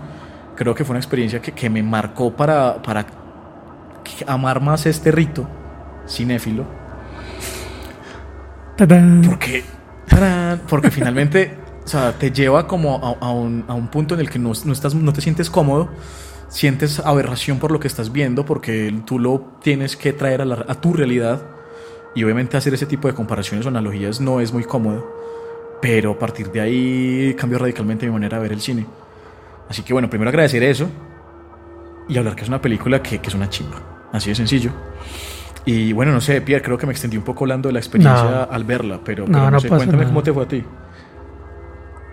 [0.56, 3.06] creo que fue una experiencia que, que me marcó para, para
[4.26, 5.46] amar más este rito
[6.08, 6.64] cinéfilo.
[8.76, 9.22] ¡Tadán!
[9.26, 9.64] Porque,
[10.08, 10.62] ¡tarán!
[10.68, 14.30] porque finalmente, o sea, te lleva como a, a un, a un punto en el
[14.30, 15.88] que no, no estás, no te sientes cómodo,
[16.48, 20.64] sientes aberración por lo que estás viendo, porque tú lo tienes que traer a, la-
[20.68, 21.42] a tu realidad.
[22.14, 25.06] Y obviamente hacer ese tipo de comparaciones o analogías no es muy cómodo.
[25.80, 28.86] Pero a partir de ahí cambió radicalmente mi manera de ver el cine.
[29.68, 30.88] Así que bueno, primero agradecer eso
[32.08, 34.08] y hablar que es una película que, que es una chimba.
[34.12, 34.70] Así de sencillo.
[35.64, 38.22] Y bueno, no sé, Pierre, creo que me extendí un poco hablando de la experiencia
[38.24, 38.48] No.
[38.50, 40.06] al verla, pero, No, pero no, sé, cuéntame nada.
[40.06, 40.64] cómo te fue a ti.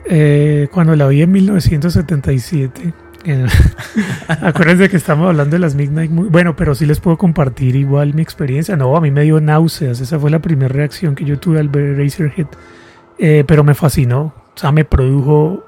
[0.08, 3.48] Eh, cuando la vi en 1977, en-
[4.28, 6.30] acuérdense que estamos hablando de las Midnight Movie.
[6.30, 8.76] Bueno, pero sí les puedo compartir igual mi experiencia.
[8.76, 10.00] No, a mí me dio náuseas.
[10.02, 12.48] Esa fue la primera reacción que yo tuve al ver Razorhead.
[13.18, 14.34] Eh, pero me fascinó.
[14.56, 15.64] O sea, me produjo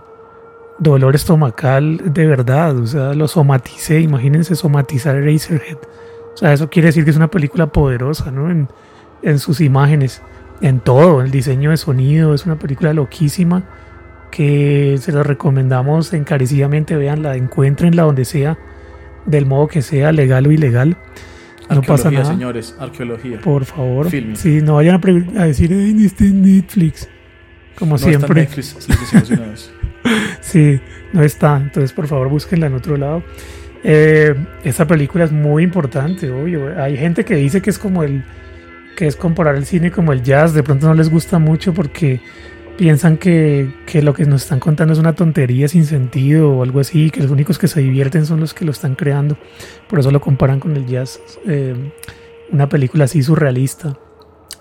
[0.79, 2.77] dolor estomacal de verdad.
[2.77, 4.01] O sea, lo somaticé.
[4.01, 5.77] Imagínense somatizar Razorhead.
[6.33, 8.49] O sea, eso quiere decir que es una película poderosa, ¿no?
[8.51, 8.67] En,
[9.23, 10.21] en sus imágenes,
[10.61, 12.33] en todo, el diseño de sonido.
[12.33, 13.63] Es una película loquísima
[14.29, 16.95] que se la recomendamos encarecidamente.
[16.95, 18.57] Veanla, encuéntrenla donde sea,
[19.25, 20.97] del modo que sea, legal o ilegal.
[21.69, 22.25] No pasa nada.
[22.25, 23.41] señores, arqueología.
[23.41, 24.09] Por favor.
[24.09, 24.37] Filming.
[24.37, 24.95] Sí, no vayan
[25.35, 27.09] a, a decir, "Ay, no está en Netflix.
[27.77, 28.41] Como no está en siempre.
[28.41, 29.71] Netflix, les decimos de una vez.
[30.39, 30.79] Sí,
[31.11, 31.57] no está.
[31.57, 33.23] Entonces, por favor, búsquenla en otro lado.
[33.83, 36.81] Eh, esta película es muy importante, obvio.
[36.81, 38.23] Hay gente que dice que es como el
[38.95, 40.53] que es comparar el cine como el jazz.
[40.53, 42.19] De pronto no les gusta mucho porque
[42.77, 46.79] piensan que, que lo que nos están contando es una tontería sin sentido o algo
[46.79, 49.37] así, que los únicos que se divierten son los que lo están creando.
[49.87, 51.19] Por eso lo comparan con el jazz.
[51.45, 51.75] Eh,
[52.51, 53.97] una película así surrealista.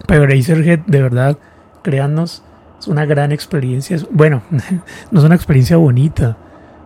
[0.07, 1.39] Pero Razorhead, de verdad,
[1.83, 2.43] créannos,
[2.87, 3.97] es una gran experiencia.
[3.97, 4.43] Es- Bueno,
[5.11, 6.37] no es una experiencia bonita.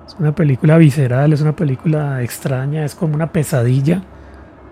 [0.06, 4.02] Es una película visceral, es una película extraña, es como una pesadilla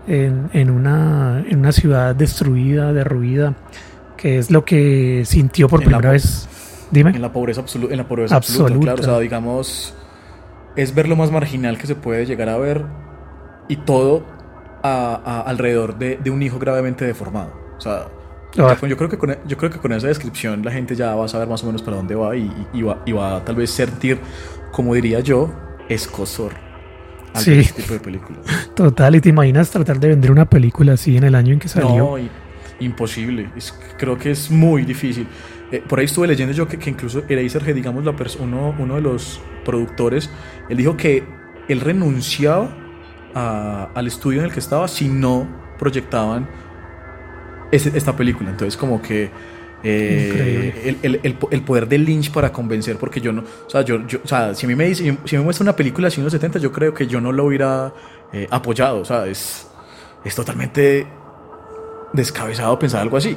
[0.06, 3.54] en, en una, en una ciudad destruida, derruida,
[4.16, 6.48] que es lo que sintió por En primera vez.
[6.90, 7.10] Dime.
[7.10, 8.64] En la pobreza, absolu- en la pobreza absoluta.
[8.64, 8.94] Absoluta.
[8.94, 9.94] Claro, o sea, digamos,
[10.74, 12.84] es ver lo más marginal que se puede llegar a ver
[13.68, 14.24] y todo
[14.82, 17.52] a- a- alrededor de, de un hijo gravemente deformado.
[17.76, 18.06] O sea,
[18.56, 18.76] Ah.
[18.86, 21.28] yo, creo que con, yo creo que con esa descripción la gente ya va a
[21.28, 23.70] saber más o menos para dónde va y, y va, y va a tal vez
[23.70, 24.18] sentir,
[24.72, 25.52] como diría yo,
[25.88, 26.52] escosor
[27.34, 27.52] al Sí.
[27.58, 28.40] este tipo de películas.
[28.74, 31.68] Total, y te imaginas tratar de vender una película así en el año en que
[31.68, 31.90] salió.
[31.96, 32.16] No,
[32.80, 33.50] imposible.
[33.56, 35.26] Es- creo que es muy difícil.
[35.70, 38.94] Eh, por ahí estuve leyendo yo que, que incluso Eraserhead, digamos, la pers- uno, uno
[38.94, 40.30] de los productores,
[40.70, 41.24] él dijo que
[41.68, 42.70] él renunciaba
[43.34, 45.46] a- al estudio en el que estaba si no
[45.78, 46.48] proyectaban
[47.70, 48.50] esta película.
[48.50, 49.30] Entonces, como que
[49.82, 53.82] eh, el, el- el el poder de Lynch para convencer, porque yo no, o sea,
[53.82, 56.20] yo, yo- o sea, si a mí me dice, si me muestra una película así
[56.20, 57.92] en los 70, yo creo que yo no lo hubiera
[58.32, 59.68] eh, apoyado, o sea, es,
[60.24, 61.06] es totalmente
[62.12, 63.36] descabezado pensar algo así.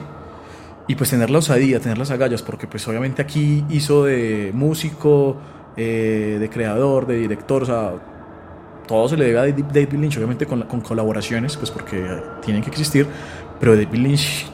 [0.88, 5.38] Y pues tener la osadía, tener las agallas, porque pues obviamente aquí hizo de músico,
[5.78, 7.94] eh, de creador, de director, o sea,
[8.88, 12.62] todo se le debe a David Lynch, obviamente con, con colaboraciones, pues porque eh, tienen
[12.64, 13.08] que existir,
[13.62, 14.48] pero David Lynch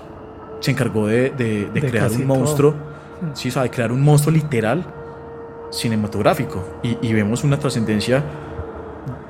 [0.59, 2.25] se encargó de, de- de De crear un todo.
[2.27, 2.75] monstruo,
[3.33, 4.85] sí, o sea, de crear un monstruo literal
[5.71, 6.79] cinematográfico.
[6.83, 8.23] Y, y vemos una trascendencia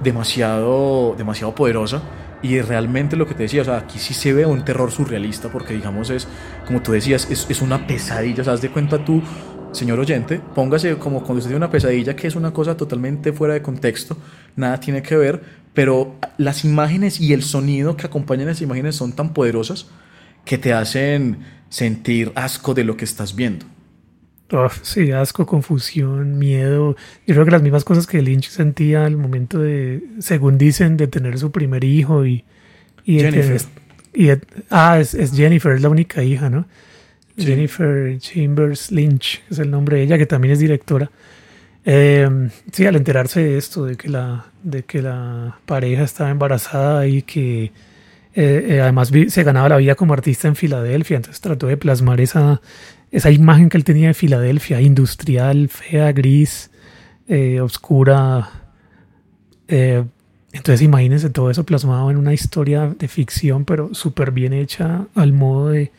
[0.01, 2.01] demasiado, demasiado poderosa.
[2.41, 5.49] Y realmente lo que te decía, o sea, aquí sí se ve un terror surrealista,
[5.49, 6.27] porque digamos es,
[6.67, 8.41] como tú decías, es, es una pesadilla.
[8.41, 9.21] O sea, haz de cuenta tú,
[9.71, 13.55] señor oyente, póngase como cuando usted tiene una pesadilla, que es una cosa totalmente fuera
[13.55, 14.15] de contexto,
[14.55, 15.41] nada tiene que ver,
[15.77, 19.85] pero las imágenes y el sonido que acompañan esas imágenes son tan poderosas
[20.43, 21.37] que te hacen
[21.69, 23.67] sentir asco de lo que estás viendo.
[24.81, 26.95] Sí, asco, confusión, miedo.
[27.27, 31.05] Yo creo que las mismas cosas que Lynch sentía al momento de, según dicen, de
[31.05, 32.43] tener su primer hijo y,
[33.05, 33.43] Jennifer.
[33.43, 33.61] tener-
[34.15, 36.65] y de- ah, es, es Jennifer, es la única hija, ¿no?
[37.37, 37.45] Sí.
[37.45, 41.12] Jennifer Chambers Lynch es el nombre de ella, que también es directora.
[41.90, 47.08] Eh, sí, al enterarse de esto, de que la, de que la pareja estaba embarazada
[47.08, 47.71] y que eh,
[48.35, 52.62] eh, además se ganaba la vida como artista en Filadelfia, entonces trató de plasmar esa,
[53.10, 56.71] esa imagen que él tenía de Filadelfia, industrial, fea, gris,
[57.29, 58.50] eh, oscura.
[59.69, 65.31] Entonces imagínense todo eso plasmado en una historia de ficción, pero súper bien hecha al
[65.31, 65.94] modo de,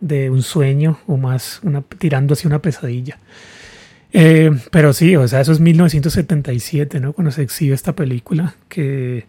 [0.00, 1.62] de un sueño o más
[1.98, 3.18] tirando hacia una pesadilla.
[4.16, 7.12] Eh, pero sí, o sea, eso es 1977, ¿no?
[7.12, 9.26] Cuando se exhibe esta película, que,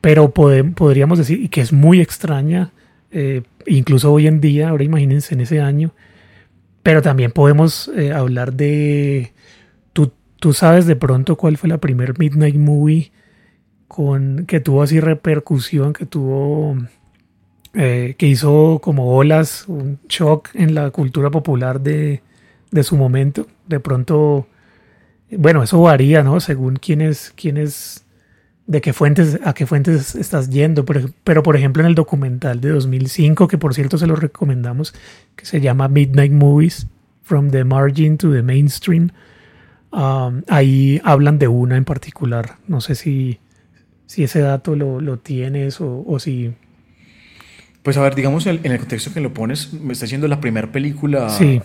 [0.00, 2.72] pero pode- podríamos decir, y que es muy extraña,
[3.10, 5.92] eh, incluso hoy en día, ahora imagínense en ese año,
[6.82, 9.32] pero también podemos eh, hablar de,
[9.92, 13.12] ¿tú, tú sabes de pronto cuál fue la primer Midnight Movie
[13.88, 16.76] con, que tuvo así repercusión, que tuvo,
[17.74, 22.22] eh, que hizo como olas, un shock en la cultura popular de,
[22.72, 23.46] de su momento.
[23.68, 24.48] De pronto,
[25.30, 26.40] bueno, eso varía, ¿no?
[26.40, 28.04] Según quiénes, quiénes,
[28.66, 30.84] de qué fuentes, a qué fuentes estás yendo.
[30.84, 34.92] Pero, pero, por ejemplo, en el documental de 2005, que por cierto se lo recomendamos,
[35.36, 36.88] que se llama Midnight Movies,
[37.22, 39.12] From the Margin to the Mainstream,
[39.92, 42.56] Um, ahí hablan de una en particular.
[42.66, 43.38] No sé si,
[44.06, 46.52] si ese dato lo, lo tienes o, o si...
[47.82, 50.70] Pues a ver, digamos en el, contexto que lo pones, me está haciendo la primera
[50.70, 51.28] película.
[51.28, 51.60] Sí.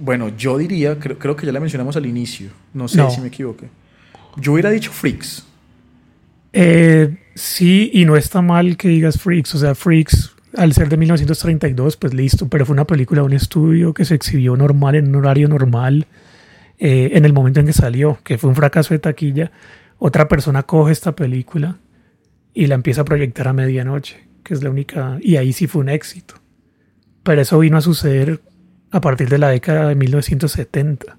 [0.00, 2.50] Bueno, yo diría, creo, creo que ya la mencionamos al inicio.
[2.72, 3.10] No sé No.
[3.10, 3.68] si me equivoqué.
[4.36, 5.46] Yo hubiera dicho Freaks.
[6.52, 9.54] Eh, sí, y no está mal que digas Freaks.
[9.54, 13.32] O sea, Freaks, al ser de 1932, pues listo, pero fue una película de un
[13.32, 16.06] estudio que se exhibió normal, en un horario normal,
[16.78, 19.52] eh, en el momento en que salió, que fue un fracaso de taquilla.
[19.98, 21.76] Otra persona coge esta película
[22.54, 25.82] y la empieza a proyectar a medianoche, que es la única, y ahí sí fue
[25.82, 26.34] un éxito.
[27.22, 28.40] Pero eso vino a suceder
[28.90, 31.16] a partir de la década de 1970.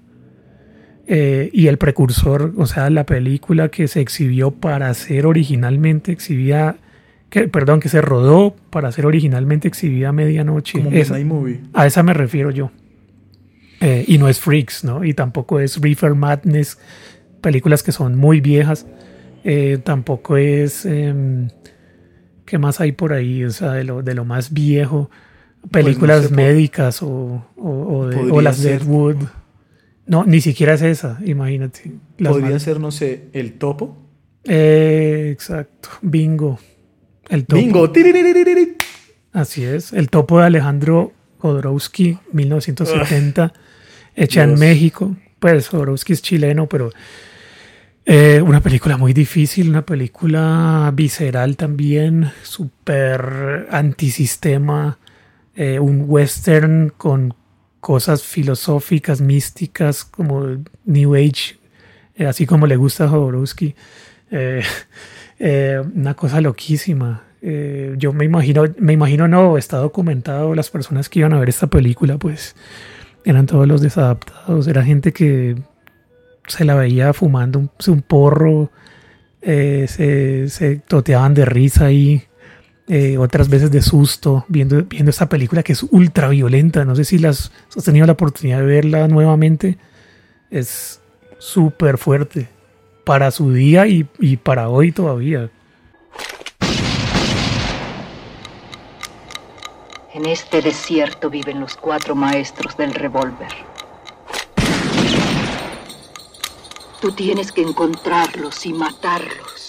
[1.06, 6.76] Eh, y el precursor, o sea, la película que se exhibió para ser originalmente exhibida,
[7.28, 10.78] que, perdón, que se rodó para ser originalmente exhibida a medianoche.
[10.82, 11.60] Como Esa- Movie.
[11.74, 12.70] a esa me refiero yo.
[13.80, 15.04] Eh, y no es Freaks, ¿no?
[15.04, 16.78] Y tampoco es Reefer Madness,
[17.40, 18.86] películas que son muy viejas.
[19.44, 20.84] Eh, tampoco es.
[20.86, 21.48] em,
[22.44, 23.42] ¿Qué más hay por ahí?
[23.44, 25.10] O sea, de lo, de lo más viejo.
[25.70, 27.08] Películas Pues sé, po- médicas o,
[27.56, 28.86] o, o de- o Podría las de ser.
[28.88, 29.16] Wood.
[30.06, 31.92] No, ni siquiera es esa, imagínate.
[32.18, 33.96] Las Podría más- ser, no sé, El Topo.
[34.44, 36.58] Eh, exacto, bingo.
[37.28, 37.62] El topo.
[37.62, 37.92] Bingo.
[39.32, 43.52] Así es, el topo de Alejandro Jodorowsky, 1970,
[44.16, 44.58] hecha en.
[44.58, 45.16] México.
[45.38, 46.90] Pues Jodorowsky es chileno, pero
[48.04, 54.98] eh, una película muy difícil, una película visceral también, súper antisistema,
[55.54, 57.34] eh, un western con
[57.80, 61.56] cosas filosóficas, místicas, como New Age,
[62.16, 63.74] eh, así como le gusta a Jodorowsky.
[64.30, 64.62] Eh,
[65.94, 67.24] una cosa loquísima.
[67.42, 71.66] Yo me imagino, me imagino no, está documentado, las personas que iban a ver esta
[71.66, 72.54] película, pues
[73.24, 75.56] eran todos los desadaptados, era gente que
[76.46, 78.70] se la veía fumando un, porro,
[79.40, 82.22] se, se toteaban de risa ahí,
[82.88, 86.84] eh, otras veces de susto, viendo, viendo esta película que es ultra violenta.
[86.84, 89.78] No sé si las has tenido la oportunidad de verla nuevamente.
[90.50, 91.00] Es
[91.38, 92.48] súper fuerte
[93.04, 95.50] para su día y, y para hoy todavía.
[100.14, 103.48] En este desierto viven los cuatro maestros del revólver.
[107.00, 109.61] Tú tienes que encontrarlos y matarlos.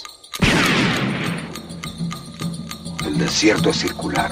[3.06, 4.32] El desierto es circular.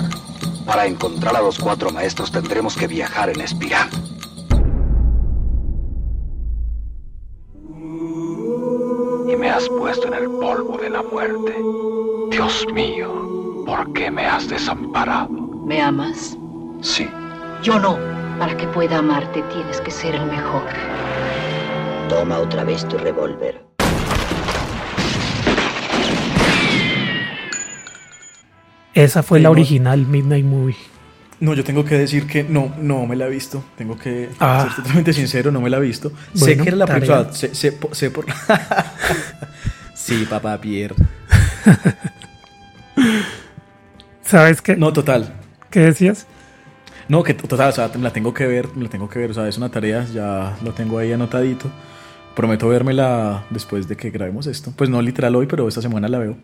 [0.65, 3.89] Para encontrar a los cuatro maestros tendremos que viajar en espiral.
[9.27, 11.55] Y me has puesto en el polvo de la muerte.
[12.29, 15.29] Dios mío, ¿por qué me has desamparado?
[15.29, 16.37] ¿Me amas?
[16.81, 17.07] Sí,
[17.61, 17.97] Yo no.
[18.39, 20.63] Para que pueda amarte tienes que ser el mejor.
[22.09, 23.70] Toma otra vez tu revólver.
[28.93, 29.53] Esa fue Sí, la no.
[29.53, 30.75] original Midnight Movie.
[31.39, 33.63] No, yo tengo que decir que no, no me la he visto.
[33.77, 34.63] Tengo que Ah.
[34.67, 36.11] ser totalmente sincero, no me la he visto.
[36.33, 36.99] sé que era la tarea.
[37.01, 37.33] película.
[37.33, 38.25] Sé, sé po- sé por.
[39.95, 40.95] sí, papá Pierre.
[44.23, 45.33] ¿Sabes qué, No, total.
[45.69, 46.27] qué decías?
[47.09, 49.31] No, que total, o sea, me la tengo que ver, me la tengo que ver,
[49.31, 51.69] o sea, es una tarea, ya lo tengo ahí anotadito.
[52.35, 54.71] Prometo vérmela después de que grabemos esto.
[54.75, 56.37] Pues no literal hoy, pero esta semana la veo.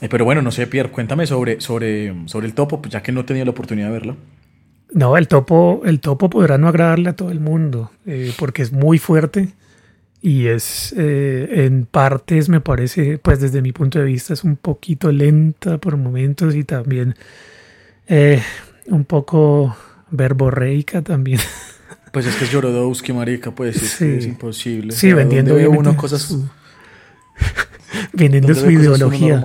[0.00, 3.12] Eh, pero bueno, no sé, Pierre, cuéntame sobre, sobre, sobre el topo, pues ya que
[3.12, 4.16] no he tenido la oportunidad de verlo.
[4.92, 8.72] No, el topo, el topo podrá no agradarle a todo el mundo, eh, porque es
[8.72, 9.50] muy fuerte
[10.22, 14.56] y es eh, en partes me parece, pues desde mi punto de vista es un
[14.56, 17.14] poquito lenta por momentos y también
[18.08, 18.42] eh,
[18.86, 19.76] un poco
[20.10, 21.40] verborreica también.
[22.12, 24.04] Pues es que es Jorodowski, marica, pues es, Sí.
[24.04, 24.92] es imposible.
[24.92, 26.44] Sí, vendiendo ¿dónde ve obviamente uno cosas, su,
[28.12, 29.42] vendiendo su ideología.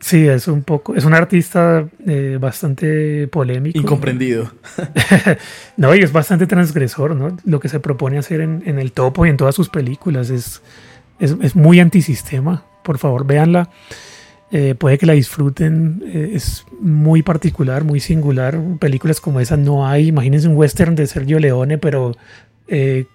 [0.00, 3.78] Sí, es un poco, es un artista eh, bastante polémico.
[3.78, 4.50] Incomprendido.
[5.76, 7.36] No, y es bastante transgresor, ¿no?
[7.44, 10.60] Lo que se propone hacer en, en el topo y en todas sus películas es,
[11.20, 12.64] es, es muy antisistema.
[12.82, 13.70] Por favor, véanla.
[14.50, 16.02] Eh, puede que la disfruten.
[16.06, 18.60] eh, es muy particular, muy singular.
[18.78, 20.08] Películas como esa no hay.
[20.08, 22.14] Imagínense un western de Sergio Leone, pero
[22.68, 23.06] eh,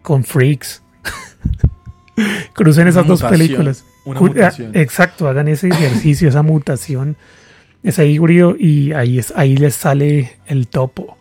[0.00, 0.82] con freaks.
[2.54, 3.84] Crucen esas dos películas.
[4.04, 4.72] Una Cu- mutación.
[4.74, 7.16] Exacto, hagan ese ejercicio, esa mutación,
[7.82, 11.18] ese híbrido y ahí, es, ahí les sale el topo.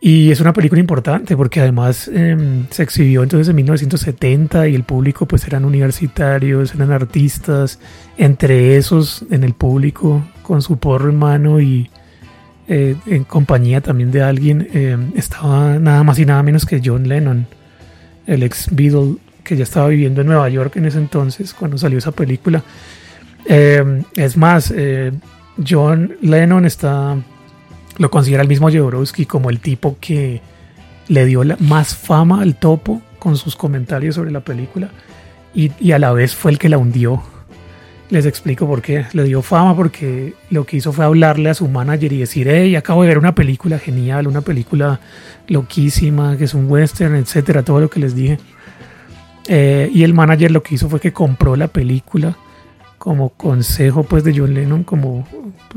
[0.00, 4.84] Y es una película importante porque además em, se exhibió entonces en 1970 y el
[4.84, 7.80] público pues eran universitarios, eran artistas,
[8.16, 11.90] entre esos en el público con su porro en mano y
[12.68, 17.08] eh, en compañía también de alguien em, estaba nada más y nada menos que John
[17.08, 17.46] Lennon.
[18.26, 19.16] el ex Beatle
[19.48, 22.62] que ya estaba viviendo en Nueva York en ese entonces, cuando salió esa película.
[23.46, 25.10] Eh, es más, eh,
[25.66, 27.16] John Lennon está,
[27.96, 30.42] lo considera el mismo Jodorowsky como el tipo que
[31.08, 34.90] le dio más fama al topo con sus comentarios sobre la película
[35.54, 37.22] y, y a la vez fue el que la hundió.
[38.10, 39.06] Les explico por qué.
[39.12, 42.76] Le dio fama porque lo que hizo fue hablarle a su manager y decir, hey,
[42.76, 45.00] acabo de ver una película genial, una película
[45.46, 48.38] loquísima, que es un western, etcétera, todo lo que les dije.
[49.48, 52.36] Eh, y el manager lo que hizo fue que compró la película
[52.98, 55.26] como consejo pues de John Lennon, como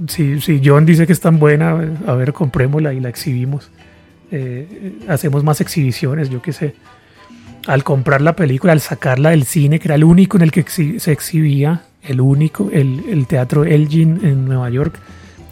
[0.08, 3.72] si, si John dice que es tan buena, a ver, comprémosla y la exhibimos.
[4.32, 6.76] Eh, hacemos más exhibiciones, yo qué sé.
[7.68, 10.66] Al comprar la película, al sacarla del cine, que era el único en el que
[10.66, 14.98] exhi- se exhibía, el único, el, el teatro Elgin en Nueva York,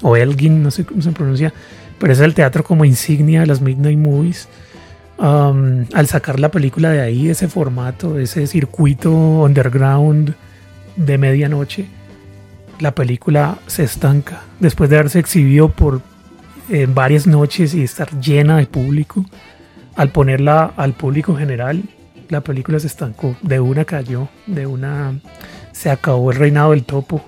[0.02, 1.54] o Elgin, no sé cómo se pronuncia,
[2.00, 4.48] pero es el teatro como insignia de las Midnight Movies.
[5.20, 10.34] Al sacar la película de ahí, ese formato, ese circuito underground
[10.96, 11.88] de medianoche,
[12.80, 14.44] la película se estanca.
[14.60, 16.02] Después de haberse exhibido por
[16.70, 19.26] eh, varias noches y estar llena de público,
[19.96, 21.84] al ponerla al público general,
[22.30, 23.36] la película se estancó.
[23.42, 25.20] De una cayó, de una
[25.74, 27.22] se acabó el reinado del topo.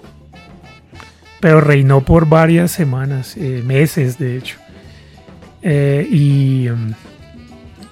[1.41, 4.57] Pero reinó por varias semanas, eh, meses de hecho.
[5.63, 6.93] Eh, y um,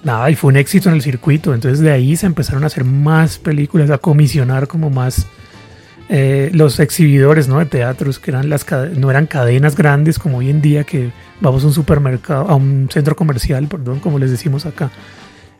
[0.02, 1.54] nada, y fue un éxito en el circuito.
[1.54, 5.26] Entonces de ahí se empezaron a hacer más películas, a comisionar como más
[6.08, 7.58] eh, los exhibidores ¿no?
[7.58, 11.64] de teatros, que eran las no eran cadenas grandes como hoy en día, que vamos
[11.64, 14.90] a un supermercado, a un centro comercial, perdón, como les decimos acá.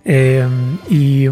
[0.04, 0.46] Eh,
[0.88, 1.26] y,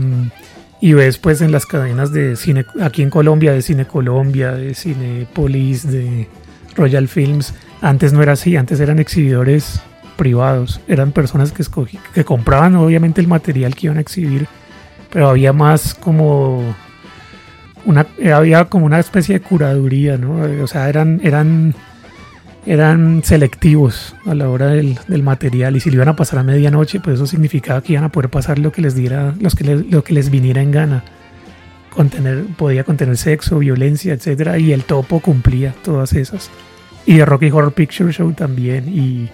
[0.81, 4.75] y ves pues en las cadenas de cine, aquí en Colombia, de Cine Colombia, de
[4.75, 6.29] Cinepolis, de
[6.77, 9.81] Royal Films, antes no era así, antes eran exhibidores
[10.19, 14.47] privados, eran personas que, escogí- que compraban obviamente el material que iban a exhibir,
[15.11, 16.75] pero había más como
[17.87, 20.43] una, había como una especie de curaduría, ¿no?
[20.63, 21.75] O sea, eran, eran,
[22.67, 26.43] eran selectivos a la hora del, del material y si lo iban a pasar a
[26.43, 29.65] medianoche, pues eso significaba que iban a poder pasar lo que les diera, los que
[29.65, 31.05] les- lo que les viniera en gana.
[31.91, 36.51] Contener, podía contener sexo, violencia, etcétera, y el topo cumplía todas esas.
[37.07, 39.31] Y de Rocky Horror Picture Show también, y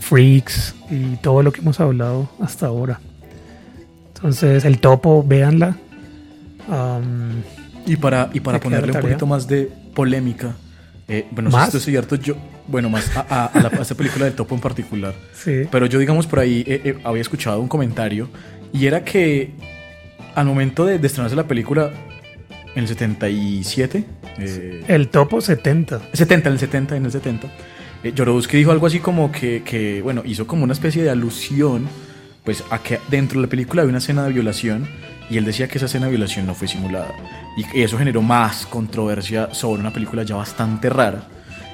[0.00, 2.98] Freaks, y todo lo que hemos hablado hasta ahora.
[4.16, 5.76] Entonces, el topo, véanla.
[7.86, 10.54] Y para, y para ponerle un poquito más de polémica,
[11.08, 11.62] eh, bueno, ¿Más?
[11.62, 12.34] si esto es cierto, yo,
[12.68, 15.62] bueno, más a, a- a la- a esta película del topo en particular, sí.
[15.70, 18.28] pero yo digamos por ahí eh, eh, había escuchado un comentario
[18.72, 19.50] y era que
[20.36, 21.90] al momento de, de estrenarse la película
[22.76, 24.04] en el 77,
[24.38, 26.00] eh, El topo 70.
[26.12, 27.48] 70, en el 70, en el 70.
[28.02, 31.86] Eh, Jodorowsky dijo algo así como que, que, bueno, hizo como una especie de alusión,
[32.44, 34.86] pues, a que dentro de la película había una escena de violación
[35.28, 37.12] y él decía que esa escena de violación no fue simulada.
[37.56, 41.24] Y eso generó más controversia sobre una película ya bastante rara.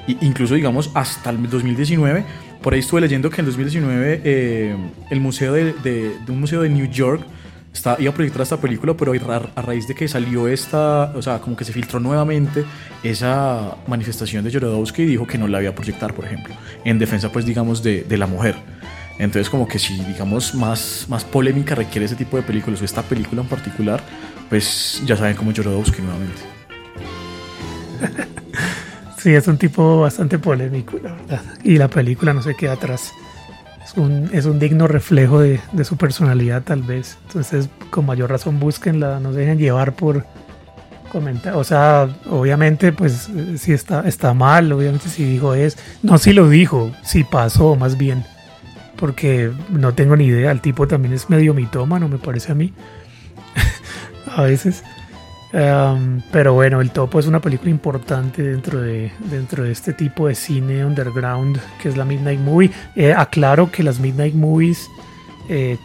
[0.07, 2.23] Y incluso, digamos, hasta el 2019,
[2.61, 4.75] por ahí estuve leyendo que en 2019 eh,
[5.09, 7.21] el museo de- de un museo de New York
[7.77, 11.21] está, iba a proyectar esta película, pero a, a raíz de que salió esta, o
[11.21, 12.65] sea, como que se filtró nuevamente
[13.03, 17.31] esa manifestación de Jodorowsky, dijo que no la iba a proyectar, por ejemplo, en defensa,
[17.31, 18.55] pues, digamos, de, de la mujer.
[19.19, 23.01] Entonces, como que si, digamos, más, más polémica requiere ese tipo de películas, o esta
[23.01, 24.01] película en particular,
[24.49, 26.41] pues ya saben cómo Jodorowsky nuevamente.
[29.17, 31.41] Sí, es un tipo bastante polémico, la verdad.
[31.63, 33.11] Y la película no se queda atrás.
[33.97, 37.17] Un, es un digno reflejo de, de su personalidad, tal vez.
[37.27, 40.23] Entonces, con mayor razón, búsquenla, no se dejen llevar por
[41.07, 41.55] comentar.
[41.55, 45.77] O sea, obviamente, pues, eh, si está, está mal, obviamente, si dijo es.
[46.03, 48.23] No, si lo dijo, si pasó, más bien.
[48.95, 50.51] Porque no tengo ni idea.
[50.51, 52.73] El tipo también es medio mitómano, me parece a mí.
[54.35, 54.83] a veces.
[55.53, 60.27] Um, pero bueno, El Topo es una película importante dentro de, dentro de este tipo
[60.27, 62.71] de cine underground que es la Midnight Movie.
[62.95, 64.89] Eh, aclaro que las Midnight Movies,
[65.47, 65.77] eh,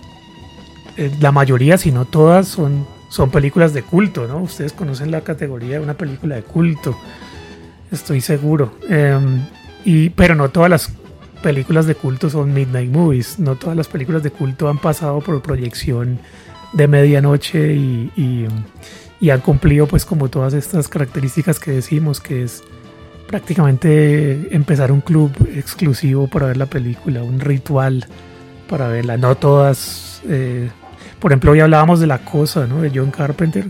[0.97, 4.39] eh, la mayoría, si no todas, son, son películas de culto, ¿no?
[4.39, 6.99] Ustedes conocen la categoría de una película de culto,
[7.93, 8.73] estoy seguro.
[8.91, 9.45] Um,
[9.85, 10.93] y, pero no todas las
[11.41, 15.41] películas de culto son Midnight Movies, no todas las películas de culto han pasado por
[15.41, 16.19] proyección
[16.73, 18.49] de medianoche y
[19.23, 22.65] y han cumplido pues como todas estas características que decimos, que es
[23.29, 28.05] prácticamente empezar un club exclusivo para ver la película, un ritual
[28.69, 30.69] para verla, no todas, eh,
[31.21, 32.83] por ejemplo hoy hablábamos de La Cosa, ¿no?
[32.83, 33.67] de John Carpenter,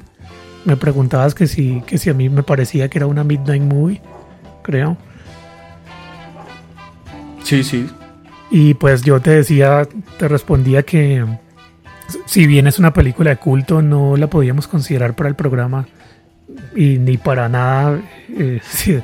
[0.64, 4.00] me preguntabas que si, que si a mí me parecía que era una Midnight Movie,
[4.62, 4.96] creo.
[7.42, 7.90] Sí, sí.
[8.50, 9.86] Y pues yo te decía,
[10.18, 11.26] te respondía que
[12.26, 15.86] si bien es una película de culto, no la podíamos considerar para el programa
[16.74, 18.00] y ni para nada
[18.36, 18.60] eh,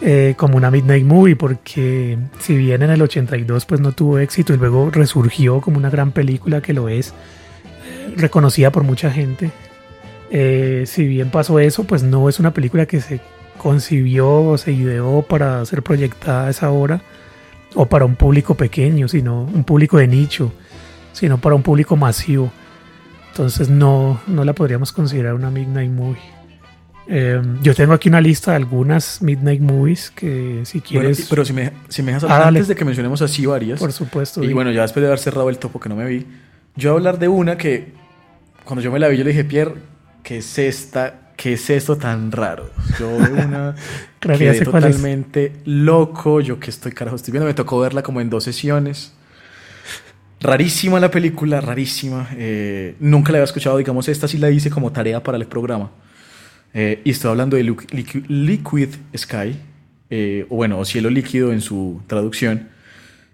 [0.00, 4.54] eh, como una Midnight Movie, porque si bien en el 82 pues no tuvo éxito
[4.54, 9.50] y luego resurgió como una gran película que lo es, eh, reconocida por mucha gente,
[10.86, 13.20] si bien pasó eso, pues no es una película que se
[13.56, 17.02] concibió o se ideó para ser proyectada a esa hora
[17.74, 20.52] o para un público pequeño, sino un público de nicho,
[21.14, 22.52] sino para un público masivo.
[23.30, 26.20] Entonces no, no la podríamos considerar una Midnight Movie.
[27.06, 31.26] Eh, yo tengo aquí una lista de algunas Midnight Movies que si quieres...
[31.28, 33.78] pero si me, si me dejas Ah, antes de que mencionemos así varias.
[33.78, 34.42] por supuesto.
[34.42, 36.26] Y bueno, ya después de haber cerrado el topo que no me vi,
[36.76, 37.92] yo voy a hablar de una que
[38.64, 39.74] cuando yo me la vi, yo le dije, Pierre,
[40.22, 41.32] ¿qué es esta?
[41.36, 42.70] ¿Qué es esto tan raro?
[42.98, 43.74] Yo una
[44.20, 46.40] quedé totalmente loco.
[46.40, 49.12] Yo que estoy carajo, estoy viendo, me tocó verla como en dos sesiones.
[50.44, 52.28] Rarísima la película, rarísima.
[52.36, 55.90] Eh, nunca la había escuchado, digamos, esta sí la hice como tarea para el programa.
[56.74, 59.56] Eh, y estoy hablando de Liqu- Liqu- Liquid Sky,
[60.10, 62.68] eh, o bueno, Cielo Líquido en su traducción,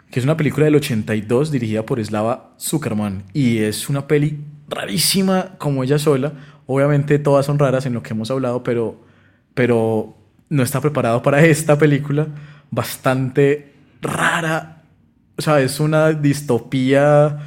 [0.09, 3.25] que es una película del 82 dirigida por Slava Zuckerman.
[3.33, 4.39] Y es una peli
[4.69, 6.33] rarísima como ella sola.
[6.67, 9.05] Obviamente todas son raras en lo que hemos hablado, pero,
[9.55, 10.17] pero
[10.49, 12.29] no está preparado para esta película.
[12.71, 14.80] Bastante rara.
[15.41, 17.39] O sea, es una distopía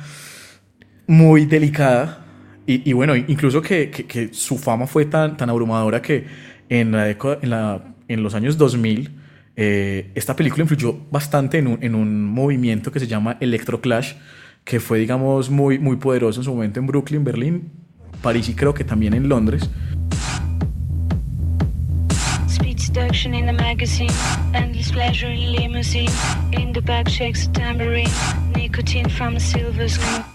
[1.06, 2.26] muy delicada.
[2.66, 6.26] Y, bueno, incluso que su fama fue tan, tan abrumadora que
[6.70, 9.12] en, la década- en, la- en los años 2000
[9.56, 14.14] eh, esta película influyó bastante en un, en un movimiento que se llama Electroclash,
[14.64, 17.70] que fue, digamos, muy, muy poderoso en su momento en Brooklyn, Berlín,
[18.24, 19.70] París y creo que también en Londres.
[22.94, 24.12] Seduction in the magazine,
[24.54, 26.12] endless pleasure in limousine.
[26.52, 28.12] In the back shakes a tambourine,
[28.56, 30.33] nicotine from a silver screen.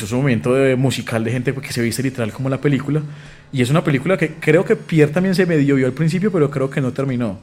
[0.00, 3.00] Pues es un momento de- musical de gente que se viste literal como la película.
[3.52, 6.50] Y es una película que creo que Pierre también se medio vio al principio, pero
[6.50, 7.38] creo que no terminó.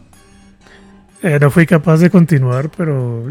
[1.24, 3.26] Eh, no fui capaz de continuar, pero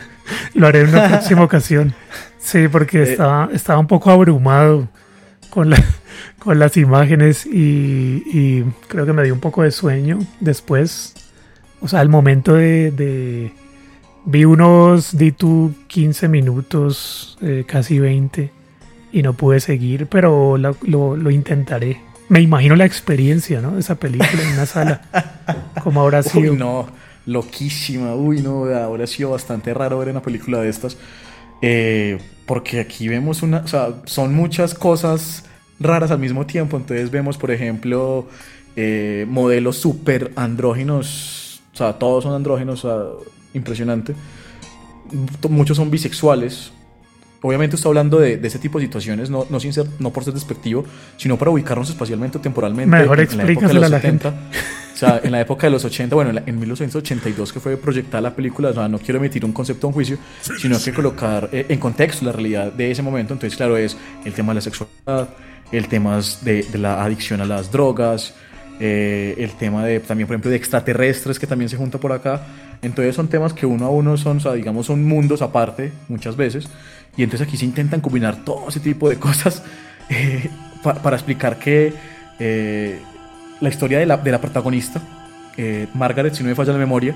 [0.54, 1.94] lo haré en una próxima ocasión.
[2.38, 4.88] Sí, porque Eh, estaba, estaba un poco abrumado
[5.50, 5.84] con, la-
[6.40, 11.14] con las imágenes y, y creo que me dio un poco de sueño después.
[11.80, 12.90] O sea, al momento de...
[12.90, 13.52] de-
[14.26, 18.50] vi unos, di tú 15 minutos, eh, casi 20,
[19.14, 22.00] y no pude seguir, pero lo, lo- lo intentaré.
[22.28, 23.78] Me imagino la experiencia, ¿no?
[23.78, 25.02] Esa película en una sala.
[25.84, 26.52] Como habrá sido.
[26.52, 26.86] Uy, no,
[27.26, 28.14] loquísima.
[28.14, 30.96] Uy, no, ahora ha sido bastante raro ver una película de estas.
[31.62, 35.44] Eh, porque aquí vemos una, o sea, son muchas cosas
[35.78, 36.76] raras al mismo tiempo.
[36.76, 38.26] Entonces vemos, por ejemplo,
[38.74, 41.62] eh, modelos súper andrógenos.
[41.72, 44.14] O sea, todos son andrógenos, o sea, impresionante.
[45.48, 46.72] Muchos son bisexuales.
[47.46, 50.24] Obviamente está hablando de, de ese tipo de situaciones, no, no, sin ser- no por
[50.24, 50.82] ser despectivo,
[51.18, 52.90] sino para ubicarnos espacialmente o temporalmente.
[53.02, 54.28] Mejor en- en la época de los a la 70.
[54.94, 57.76] O sea, en la época de los 80, bueno, en, la- en 1982 que fue
[57.76, 60.16] proyectada la película, o sea, no quiero emitir un concepto o un juicio,
[60.58, 63.34] sino que colocar eh, en contexto la realidad de ese momento.
[63.34, 65.28] Entonces, claro, es el tema de la sexualidad,
[65.70, 68.32] el tema de, de la adicción a las drogas,
[68.80, 72.40] eh, el tema de también, por ejemplo, de extraterrestres que también se junta por acá.
[72.84, 76.36] Entonces son temas que uno a uno son, o sea, digamos, son mundos aparte muchas
[76.36, 76.68] veces.
[77.16, 79.62] Y entonces aquí se intentan combinar todo ese tipo de cosas
[80.10, 80.48] eh,
[80.82, 81.92] pa- para explicar que
[82.38, 82.98] eh,
[83.60, 85.00] la historia de la, de la protagonista,
[85.56, 87.14] eh, Margaret, si no me falla la memoria,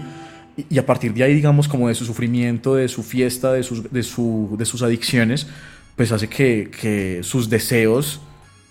[0.57, 3.63] y, y a partir de ahí, digamos, como de su sufrimiento, de su fiesta, de
[3.63, 5.47] sus, de su- de sus adicciones,
[5.97, 8.21] pues hace que, que sus deseos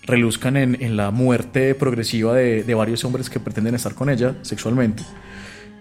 [0.04, 4.34] reluzcan en, en la muerte progresiva de, de varios hombres que pretenden estar con ella
[4.42, 5.02] sexualmente.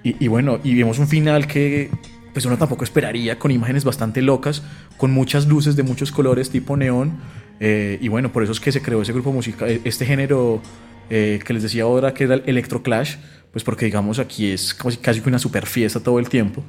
[0.04, 1.90] Y, y bueno, y vemos un final que
[2.34, 4.62] pues uno tampoco esperaría, con imágenes bastante locas,
[4.98, 7.18] con muchas luces de muchos colores tipo neón.
[7.60, 10.62] eh, y bueno, por eso es que se creó ese grupo musical, este género
[11.10, 13.16] eh, que les decía ahora que era el electroclash,
[13.52, 16.64] pues porque digamos aquí es casi que una super fiesta todo el tiempo.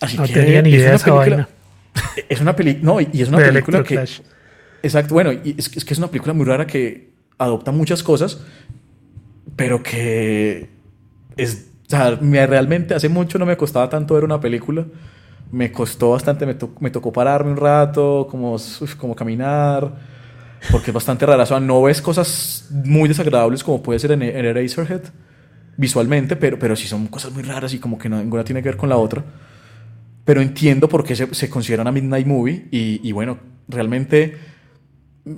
[0.00, 1.48] Así No que tenía ni es idea de una esa película- vaina.
[2.28, 4.04] Es una película, no, y es una De película que...
[4.82, 8.40] Exacto, bueno, y es, es que es una película muy rara que adopta muchas cosas,
[9.54, 10.68] pero que
[11.36, 14.86] es, o sea, me, realmente hace mucho no me costaba tanto ver una película.
[15.50, 19.92] Me costó bastante, me, to- me tocó pararme un rato, como, uf, como caminar,
[20.70, 21.42] porque es bastante rara.
[21.44, 25.02] O sea, no ves cosas muy desagradables como puede ser en, en Eraserhead
[25.76, 28.78] visualmente, pero, pero sí son cosas muy raras y como que ninguna tiene que ver
[28.78, 29.24] con la otra.
[30.24, 34.36] pero entiendo por qué se, se considera una Midnight Movie y, y bueno, realmente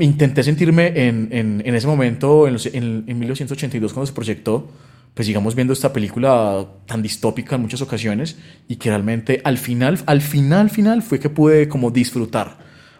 [0.00, 4.68] intenté sentirme en, en, en ese momento, en, los- en, en 1982, cuando se proyectó,
[5.14, 8.36] pues sigamos viendo esta película tan distópica en muchas ocasiones
[8.68, 12.58] y que realmente al final, al final, final fue que pude como disfrutar,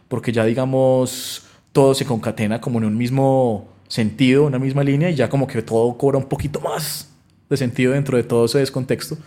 [0.08, 5.16] porque ya digamos todo se concatena como en un mismo sentido, una misma línea y
[5.16, 7.10] ya como que todo cobra un poquito más
[7.50, 9.18] de sentido dentro de todo ese descontexto.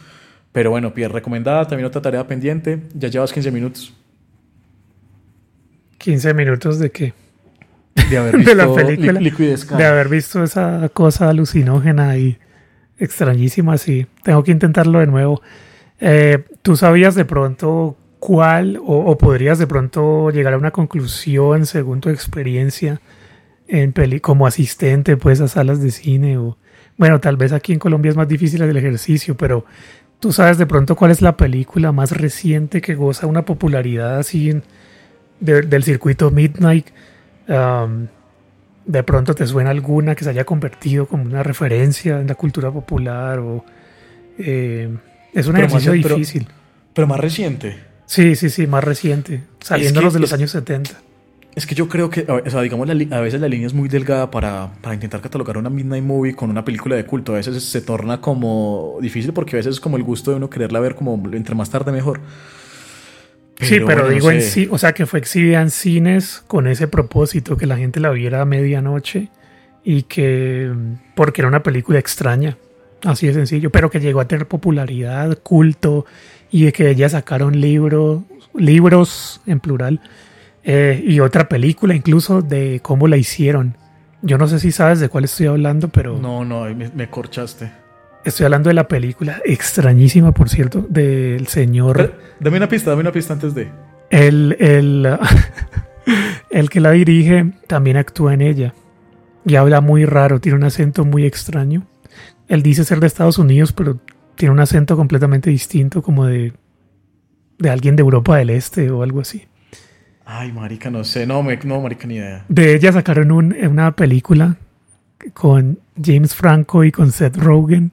[0.53, 3.93] Pero bueno, Pierre, recomendada, también otra tarea pendiente, ya llevas 15 minutos
[5.97, 7.13] 15 minutos de qué?
[8.09, 9.19] de haber de visto la película.
[9.19, 9.31] Li-.
[9.77, 12.37] De haber visto esa cosa alucinógena y
[12.99, 14.07] extrañísima, sí.
[14.23, 15.41] Tengo que intentarlo de nuevo.
[15.99, 22.01] Eh, ¿Tú sabías de pronto cuál o, podrías de pronto llegar a una conclusión según
[22.01, 23.01] tu experiencia
[23.67, 26.57] en peli como asistente pues a salas de cine o
[26.97, 29.65] bueno, tal vez aquí en Colombia es más difícil el ejercicio, pero
[30.19, 34.61] tú sabes de pronto cuál es la película más reciente que goza una popularidad así
[35.39, 36.87] del circuito Midnight.
[37.47, 38.07] Um,
[38.87, 42.71] de pronto te suena alguna que se haya convertido como una referencia en la cultura
[42.71, 43.63] popular o
[44.39, 44.89] eh,
[45.33, 46.47] es un Pero ejercicio difícil.
[46.93, 47.77] Pero más reciente.
[48.05, 50.91] Sí, sí, sí, más reciente, saliéndonos de los es- años 70.
[51.55, 53.89] Es que yo creo que, o sea, digamos, la a veces la línea es muy
[53.89, 57.33] delgada para, para intentar catalogar una Midnight Movie con una película de culto.
[57.33, 60.51] A veces se torna como difícil porque a veces es como el gusto de uno
[60.51, 62.21] quererla ver como entre más tarde mejor.
[63.59, 66.67] Sí, pero bueno, no digo en sí, o sea, que fue exhibida en cines con
[66.67, 69.29] ese propósito, que la gente la viera a medianoche
[69.83, 70.71] y que,
[71.15, 72.57] porque era una película extraña,
[73.03, 76.05] así de sencillo, pero que llegó a tener popularidad, culto
[76.51, 80.01] y de que ella sacaron libro, libros en plural
[80.63, 83.75] eh, y otra película incluso de cómo la hicieron.
[84.21, 87.71] Yo no sé si sabes de cuál estoy hablando, pero No, no, me, me corchaste.
[88.29, 91.97] Estoy hablando de la película extrañísima, por cierto, del señor...
[91.97, 93.69] Pero, dame una pista, dame una pista antes de.
[94.09, 95.07] El, el,
[96.49, 98.73] el que la dirige también actúa en ella
[99.45, 101.85] y habla muy raro, tiene un acento muy extraño.
[102.47, 103.99] Él dice ser de Estados Unidos, pero
[104.35, 106.53] tiene un acento completamente distinto, como de,
[107.57, 109.45] de alguien de Europa del Este o algo así.
[110.25, 111.25] Ay, marica, no sé.
[111.25, 112.45] No, me, no marica, ni idea.
[112.49, 114.57] De ella sacaron un- una película
[115.33, 117.91] con James Franco y con Seth Rogen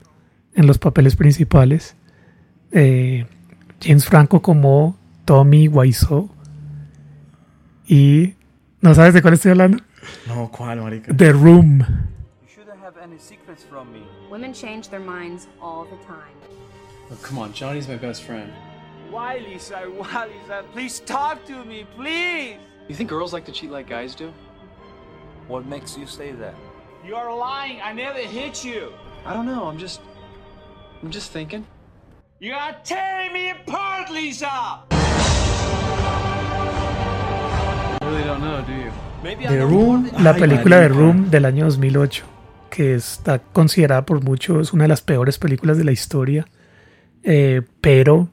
[0.54, 1.96] en los papeles principales.
[2.72, 3.26] Eh,
[3.80, 6.30] James Franco como Tommy Wiseau.
[7.86, 8.34] Y
[8.80, 9.78] ¿no sabes de cuál estoy hablando?
[10.26, 11.14] No, ¿cuál, marica?
[11.14, 11.78] The Room.
[12.42, 14.02] You shouldn't have any secrets from me.
[14.30, 16.34] Women change their minds all the time.
[17.10, 18.50] Oh, come on, Johnny's my best friend.
[19.10, 19.76] Why, Lisa?
[19.96, 20.64] Why, Lisa?
[20.72, 22.56] Please talk to me, please.
[22.88, 24.32] You think girls like to cheat like guys do?
[25.46, 26.54] What makes you say that?
[27.06, 27.80] You're lying.
[27.82, 28.92] I never hit you.
[29.26, 29.66] I don't know.
[29.66, 30.00] I'm just.
[31.04, 31.64] I'm just thinking.
[32.40, 34.84] You are tearing me apart, Lisa.
[38.00, 38.90] You really don't know, do you?
[39.22, 40.10] Maybe The Room.
[40.22, 40.88] La película de.
[40.88, 42.24] Room del año 2008,
[42.70, 46.46] que está considerada por muchos una de las peores películas de la historia,
[47.22, 48.28] eh, pero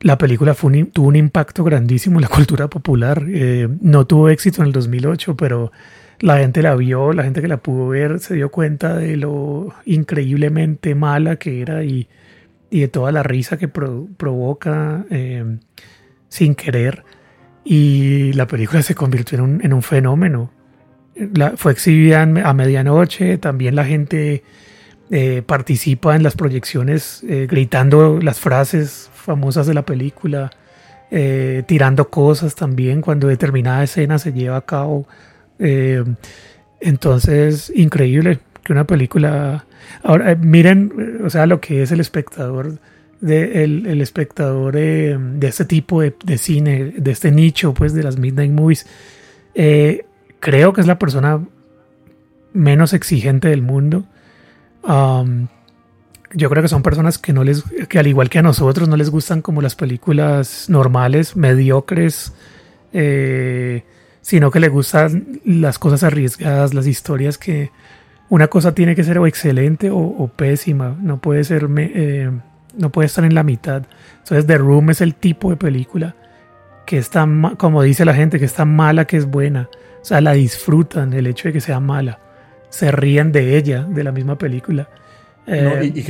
[0.00, 3.24] la película fue un im- tuvo un impacto grandísimo en la cultura popular.
[3.28, 5.72] Eh, no tuvo éxito en el 2008, pero
[6.20, 9.74] la gente la vio, la gente que la pudo ver se dio cuenta de lo
[9.84, 12.08] increíblemente mala que era y,
[12.70, 15.58] de toda la risa que pro- provoca eh,
[16.28, 17.04] sin querer.
[17.64, 20.50] Y la película se convirtió en un, en un fenómeno.
[21.14, 24.42] La- fue exhibida a medianoche, también la gente
[25.10, 30.50] eh, participa en las proyecciones eh, gritando las frases famosas de la película,
[31.10, 35.06] eh, tirando cosas también cuando determinada escena se lleva a cabo.
[35.58, 36.04] Eh,
[36.80, 39.66] entonces, increíble que una película...
[40.02, 42.78] Ahora, eh, miren, eh, o sea, lo que es el espectador,
[43.20, 48.18] de, el, el espectador de este tipo de, cine, de este nicho, pues, de las
[48.18, 48.86] Midnight Movies.
[50.40, 51.42] Creo que es la persona
[52.52, 54.04] menos exigente del mundo.
[54.82, 55.48] Um,
[56.34, 58.96] yo creo que son personas que no les, que al igual que a nosotros, no
[58.96, 62.32] les gustan como las películas normales, mediocres,
[64.28, 67.70] sino que les gustan las cosas arriesgadas, las historias que
[68.28, 72.30] una cosa tiene que ser o excelente o, o pésima, no puede ser, me- eh,
[72.76, 73.82] no puede estar en la mitad.
[74.18, 76.16] Entonces, The Room es el tipo de película
[76.86, 79.68] que es tan, ma- como dice la gente, que es tan mala que es buena.
[80.02, 82.18] O sea, la disfrutan el hecho de que sea mala.
[82.68, 84.88] Se ríen de ella, de la misma película.
[85.46, 86.04] No, Eh, y, y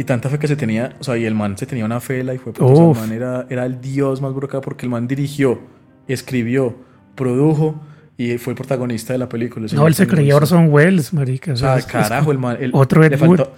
[0.00, 2.22] y tanta fe que se tenía, o sea, y el man se tenía una fe,
[2.22, 2.96] la y fue Uf.
[2.96, 5.58] el man era, era el dios más burocrático porque el man dirigió,
[6.06, 6.76] escribió,
[7.18, 7.82] produjo
[8.16, 9.66] y fue el protagonista de la película.
[9.66, 10.34] el no, él se creía.
[10.34, 11.52] Orson Welles, marica.
[11.52, 13.36] O sea, es- es carajo, el el- otro Ed le Wood.
[13.36, 13.54] faltó,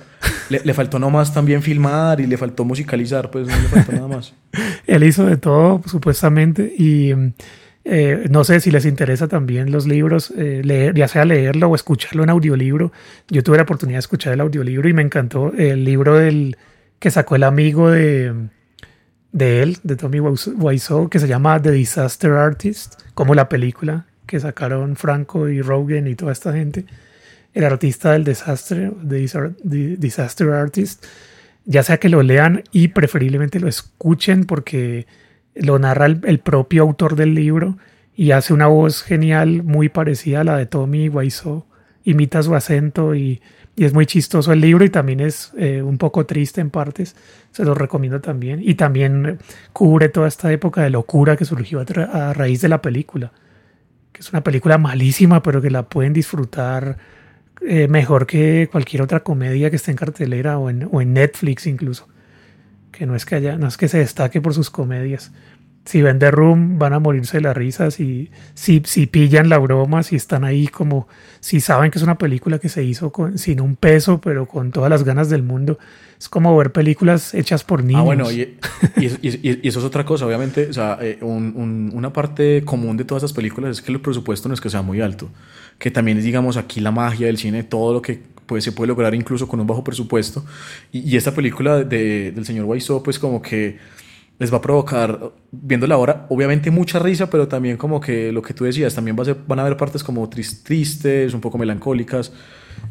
[0.50, 4.08] le, le faltó nomás también filmar y le faltó musicalizar, pues no le faltó nada
[4.08, 4.34] más.
[4.86, 7.12] Él hizo de todo, supuestamente, y
[7.84, 11.74] eh, no sé si les interesa también los libros, eh, leer, ya sea leerlo o
[11.74, 12.92] escucharlo en audiolibro.
[13.28, 16.58] Yo tuve la oportunidad de escuchar el audiolibro y me encantó el libro del
[16.98, 18.34] que sacó el amigo de,
[19.33, 24.41] de él, de Tommy Wiseau, que se llama The Disaster Artist, como la película que
[24.41, 26.87] sacaron Franco y Rogan y toda esta gente.
[27.53, 31.05] El artista del desastre, The Disaster Artist,
[31.64, 35.07] ya sea que lo lean y preferiblemente lo escuchen porque
[35.55, 37.76] lo narra el, propio autor del libro
[38.14, 41.66] y hace una voz genial muy parecida a la de Tommy Wiseau.
[42.05, 43.43] Imita su acento y,
[43.76, 47.16] es muy chistoso el libro y también es eh, un poco triste en partes.
[47.52, 48.60] Se lo recomiendo también.
[48.62, 49.38] Y también
[49.72, 53.32] cubre toda esta época de locura que surgió a, raíz de la película.
[54.12, 56.98] Que es una película malísima, pero que la pueden disfrutar
[57.66, 61.66] eh, mejor que cualquier otra comedia que esté en cartelera o en, o en Netflix
[61.66, 62.08] incluso
[62.90, 65.32] que no es que haya, no es que se destaque por sus comedias.
[65.91, 69.59] Si ven The Room van a morirse de la risa, si, si, si pillan la
[69.59, 71.09] broma, si están ahí como,
[71.41, 74.70] si saben que es una película que se hizo con, sin un peso, pero con
[74.70, 75.80] todas las ganas del mundo.
[76.16, 78.03] Es como ver películas hechas por niños.
[78.03, 78.57] Ah, bueno, y,
[79.01, 80.68] y, eso es otra cosa, obviamente.
[80.68, 84.55] O sea, eh, una parte común de todas esas películas es que el presupuesto no
[84.55, 85.28] es que sea muy alto.
[85.80, 88.86] Que también es, digamos, aquí la magia del cine, todo lo que pues se puede
[88.86, 90.45] lograr incluso con un bajo presupuesto.
[90.93, 93.78] Y, esta película de, del señor Wiseau, pues como que
[94.41, 98.55] les va a provocar, viéndola ahora, obviamente mucha risa, pero también como que lo que
[98.55, 102.32] tú decías, también va a ser, van a haber partes como tristes, un poco melancólicas,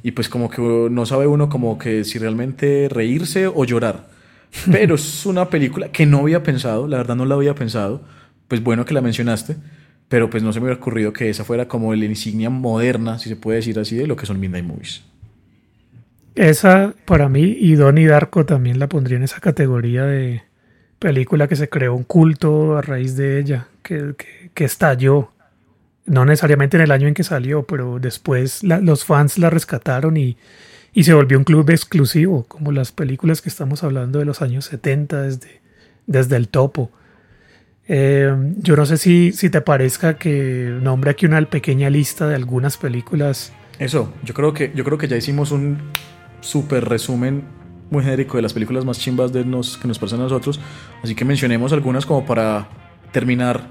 [0.04, 4.10] y pues como que no sabe uno como que si realmente reírse o llorar.
[4.72, 8.04] Pero es una película que no había pensado, la verdad no la había pensado,
[8.48, 9.58] pues bueno que la mencionaste,
[10.08, 13.30] pero pues no se me hubiera ocurrido que esa fuera como la insignia moderna, si
[13.30, 15.04] se puede decir así, de lo que son Midnight Movies.
[16.34, 20.49] Esa para mí y Donnie Darko también la pondría en esa categoría de
[21.00, 24.16] película que se creó un culto a raíz de ella, que,
[24.54, 25.32] que, estalló.
[26.06, 30.38] No necesariamente en el año en que salió, pero después los fans la rescataron y,
[30.94, 34.66] y, se volvió un club exclusivo, como las películas que estamos hablando de los años
[34.66, 35.62] 70, desde,
[36.06, 36.92] desde el topo.
[37.88, 42.36] Eh, yo no sé si, si te parezca que nombre aquí una pequeña lista de
[42.36, 43.52] algunas películas.
[43.80, 45.78] Eso, yo creo que, yo creo que ya hicimos un
[46.42, 47.44] súper resumen
[47.90, 50.60] muy genérico de las películas más chimbas de nos, que nos pasan a nosotros.
[51.04, 52.68] Así que mencionemos algunas como para
[53.12, 53.62] terminar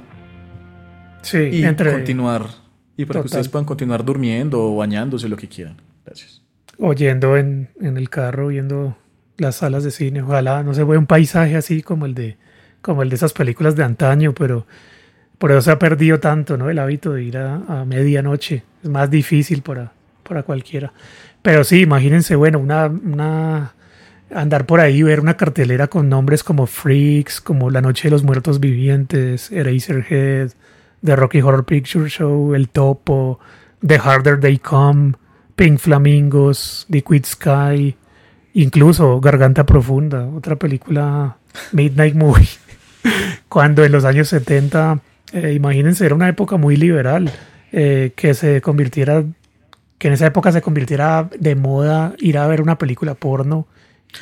[1.23, 2.47] sí, y continuar.
[2.97, 5.77] Y para que ustedes puedan continuar durmiendo o bañándose, lo que quieran.
[6.05, 6.43] Gracias.
[6.79, 8.97] Oyendo en, en el carro, viendo
[9.37, 10.23] las salas de cine.
[10.23, 12.37] Ojalá no se vea un paisaje así como el de
[12.81, 14.67] como el de esas películas de antaño, pero
[15.39, 16.71] por eso se ha perdido tanto, ¿no?
[16.71, 18.63] El hábito de ir a, a medianoche.
[18.83, 19.93] Es más difícil para,
[20.23, 20.93] para cualquiera.
[21.43, 23.75] Pero sí, imagínense, bueno, una, una
[24.35, 28.25] andar por ahí, ver una cartelera con nombres como Freaks, como La Noche de los
[28.25, 30.51] Muertos Vivientes, Eraserhead,
[31.05, 33.39] The Rocky Horror Picture Show, El Topo,
[33.87, 35.15] The Harder They Come,
[35.57, 37.97] Pink Flamingos, Liquid Sky,
[38.55, 41.37] incluso Garganta Profunda, otra película
[41.73, 42.49] Midnight Movie,
[43.49, 45.01] cuando en los años 70,
[45.33, 47.31] eh, imagínense, era una época muy liberal,
[47.73, 49.25] eh, que se convirtiera
[49.99, 53.67] que en esa época se convirtiera de moda ir a ver una película porno.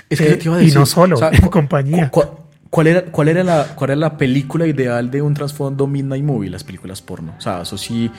[0.08, 2.10] Es que te iba a decir, y no solo, en compañía.
[2.10, 6.50] cuál, era, cuál, era la, ¿Cuál era la película ideal de un trasfondo Midnight Movie?
[6.50, 7.34] Las películas porno.
[7.38, 8.10] O sea, eso sí,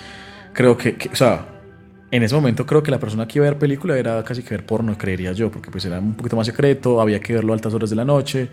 [0.53, 1.45] creo que, o sea,
[2.09, 4.51] en ese momento creo que la persona que iba a ver película era casi que
[4.51, 7.55] ver porno, creería yo, porque pues era un poquito más secreto, había que verlo a
[7.55, 8.49] altas horas de la noche,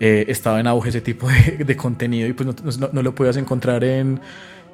[0.00, 1.28] eh, estaba en auge ese tipo
[1.58, 4.20] de, contenido y pues no, no, lo podías encontrar en,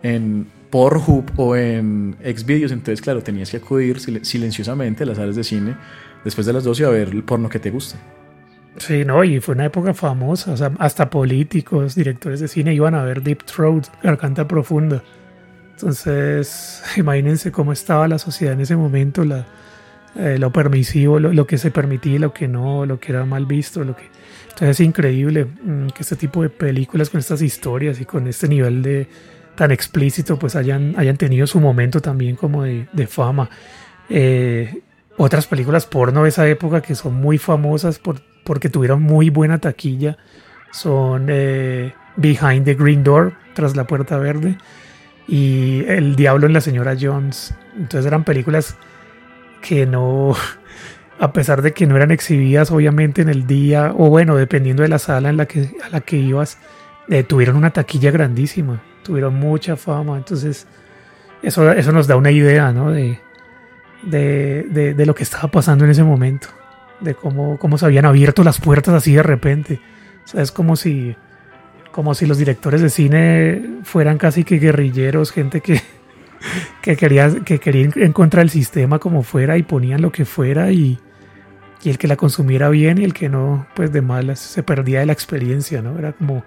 [0.03, 5.45] en Pornhub o en Xvideos, entonces claro, tenías que acudir silenciosamente a las salas de
[5.45, 5.77] cine
[6.25, 7.97] después de las 12 a ver el porno que te guste.
[8.79, 12.95] Sí, no, y fue una época famosa, o sea, hasta políticos, directores de cine iban
[12.95, 15.03] a ver Deep Throat, Garganta Profunda.
[15.73, 19.47] Entonces, imagínense cómo estaba la sociedad en ese momento, la,
[20.15, 23.83] eh, lo permisivo, lo, que se permitía, lo que no, lo que era mal visto,
[23.85, 24.05] lo que...
[24.45, 28.47] Entonces es increíble mm, que este tipo de películas con estas historias y con este
[28.47, 29.09] nivel de,
[29.55, 33.49] tan explícito pues hayan, hayan tenido su momento también como de, fama.
[34.11, 34.83] Eh,
[35.17, 39.59] otras películas porno de esa época que son muy famosas por, porque tuvieron muy buena
[39.59, 40.17] taquilla
[40.73, 44.57] son eh, Behind the Green Door, tras la puerta verde,
[45.29, 47.55] y El Diablo en la Señora Jones.
[47.77, 48.77] Entonces eran películas
[49.61, 50.35] que no,
[51.21, 54.89] a pesar de que no eran exhibidas obviamente en el día, o bueno, dependiendo de
[54.89, 56.59] la sala en la que, a la que ibas,
[57.09, 60.67] eh, tuvieron una taquilla grandísima tuvieron mucha fama, entonces
[61.43, 62.91] eso, eso nos da una idea ¿no?
[62.91, 63.19] de,
[64.03, 66.49] de, de, lo que estaba pasando en ese momento.
[67.01, 69.81] de cómo, cómo se habían abierto las puertas así de repente.
[70.25, 71.17] O sea, es como si,
[71.91, 75.81] como si los directores de cine fueran casi que guerrilleros, gente que,
[76.83, 80.71] que quería, que quería en contra del sistema como fuera y ponían lo que fuera
[80.71, 80.99] y,
[81.83, 85.01] y el que la consumiera bien y el que no, pues de malas, se perdía
[85.01, 85.99] de la experiencia, ¿no?
[85.99, 86.45] Era como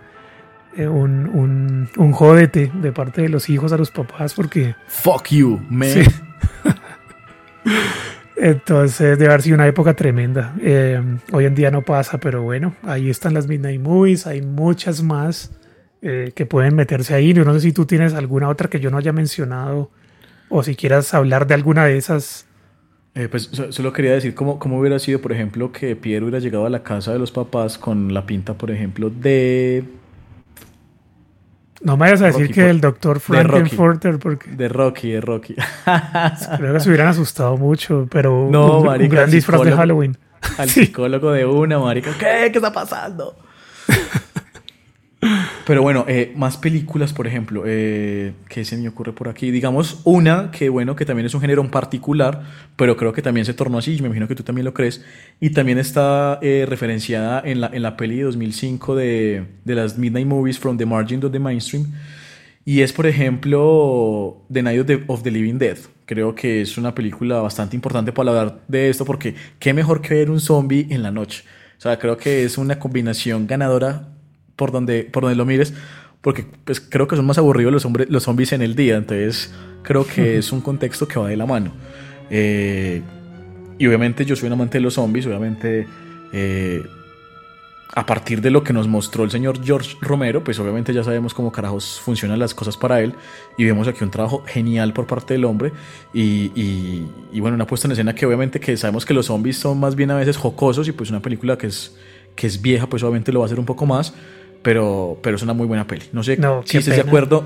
[0.78, 4.76] eh, un, un, un jódete de parte de los hijos a los papás porque...
[4.88, 5.90] Fuck you, man.
[5.90, 6.02] Sí.
[8.38, 10.56] Entonces debe haber sido una época tremenda.
[10.62, 11.02] Eh,
[11.32, 15.52] hoy en día no pasa, pero bueno, ahí están las Midnight Movies, hay muchas más
[16.02, 17.34] eh, que pueden meterse ahí.
[17.34, 19.90] Yo no sé si tú tienes alguna otra que yo no haya mencionado
[20.50, 22.46] o si quieras hablar de alguna de esas.
[23.16, 26.40] Eh, pues so- solo quería decir cómo, cómo hubiera sido, por ejemplo, que Pierre hubiera
[26.40, 29.86] llegado a la casa de los papás con la pinta, por ejemplo, de...
[31.86, 35.56] No me vayas a decir Rocky que el doctor Frankenfurter, porque De Rocky, de Rocky.
[36.58, 39.72] creo que se hubieran asustado mucho, pero No, un, gran disfraz de.
[39.72, 40.18] Halloween.
[40.58, 40.86] Al Sí.
[40.88, 42.10] psicólogo de una, marica.
[42.18, 42.50] ¿Qué?
[42.52, 43.36] ¿Qué está pasando?
[45.66, 49.52] Pero bueno, eh, más películas, por ejemplo, eh, ¿qué se me ocurre por aquí?
[49.52, 52.44] Digamos, una que, bueno, que también es un género en particular,
[52.76, 55.04] pero creo que también se tornó así, y me imagino que tú también lo crees,
[55.40, 59.98] y también está eh, referenciada en la, en la peli de 2005 de, de las
[59.98, 61.88] Midnight Movies from the Margin of the Mainstream,
[62.68, 65.78] y es, por ejemplo, The Night of the, of the Living Dead.
[66.08, 70.16] Creo que es una película bastante importante para hablar de esto, porque qué mejor que
[70.16, 71.44] ver un zombie en la noche.
[71.78, 74.15] O sea, creo que es una combinación ganadora
[74.56, 75.74] por donde, por donde lo mires,
[76.22, 78.96] porque pues, creo que son más aburridos los, hombres, los zombies en el día.
[78.98, 79.54] Entonces,
[79.84, 81.72] creo que es un contexto que va de la mano.
[82.30, 83.02] Eh,
[83.78, 85.86] y obviamente yo soy un amante de los zombies, obviamente
[86.34, 86.84] eh,
[87.94, 91.34] a partir de lo que nos mostró el señor George Romero, pues obviamente ya sabemos
[91.34, 93.14] cómo carajos funcionan las cosas para él
[93.58, 95.72] y vemos aquí un trabajo genial por parte del hombre
[96.14, 99.58] y, y- y bueno, una puesta en escena que obviamente que sabemos que los zombies
[99.58, 101.96] son más bien a veces jocosos y pues una película que es,
[102.36, 104.14] que es vieja pues obviamente lo va a hacer un poco más,
[104.66, 106.06] pero, pero es una muy buena peli.
[106.12, 107.44] No sé No, si qué estés de acuerdo.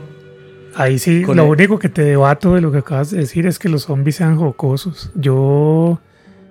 [0.75, 3.59] Ahí sí, lo el- único que te debato de lo que acabas de decir es
[3.59, 5.11] que los zombies sean jocosos.
[5.15, 5.99] Yo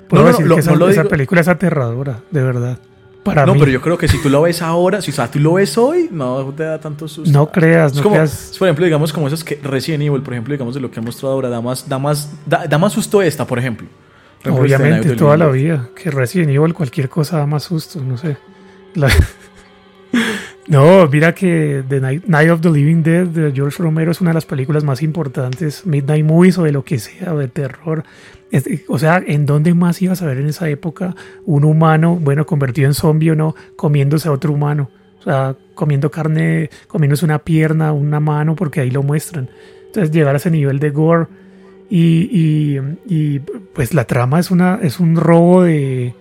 [0.09, 0.61] puedo No, no, lo- que
[0.91, 2.79] esa, película es aterradora, de verdad.
[3.25, 3.61] Para no, mí.
[3.61, 5.79] pero yo creo que si tú lo ves ahora, si o sea, tú lo ves
[5.79, 7.31] hoy, no te da tanto susto.
[7.33, 8.55] No creas, no como, creas.
[8.59, 11.05] por ejemplo, digamos, como esas que Resident Evil, por ejemplo, digamos, de lo que han
[11.07, 13.87] mostrado ahora, da más, da más, da, da más susto esta, por ejemplo.
[14.39, 15.89] Este Obviamente, toda la vida.
[15.95, 18.37] Que Resident Evil, cualquier cosa da más susto, no sé.
[18.95, 19.09] La-
[20.69, 24.35] no, mira que The Night, of the Living Dead de George Romero es una de
[24.35, 28.05] las películas más importantes, Midnight Movies o de lo que sea, de terror.
[28.51, 31.15] Es- o sea, ¿en dónde más ibas a ver en esa época
[31.47, 34.91] un humano, bueno, convertido en zombie o no, comiéndose a otro humano?
[35.21, 39.49] O sea, comiendo carne, comiéndose una pierna, una mano, porque ahí lo muestran.
[39.87, 41.27] Entonces, llegar a ese nivel de gore
[41.91, 43.39] y, y- y,
[43.75, 46.15] pues la trama es una es un robo de,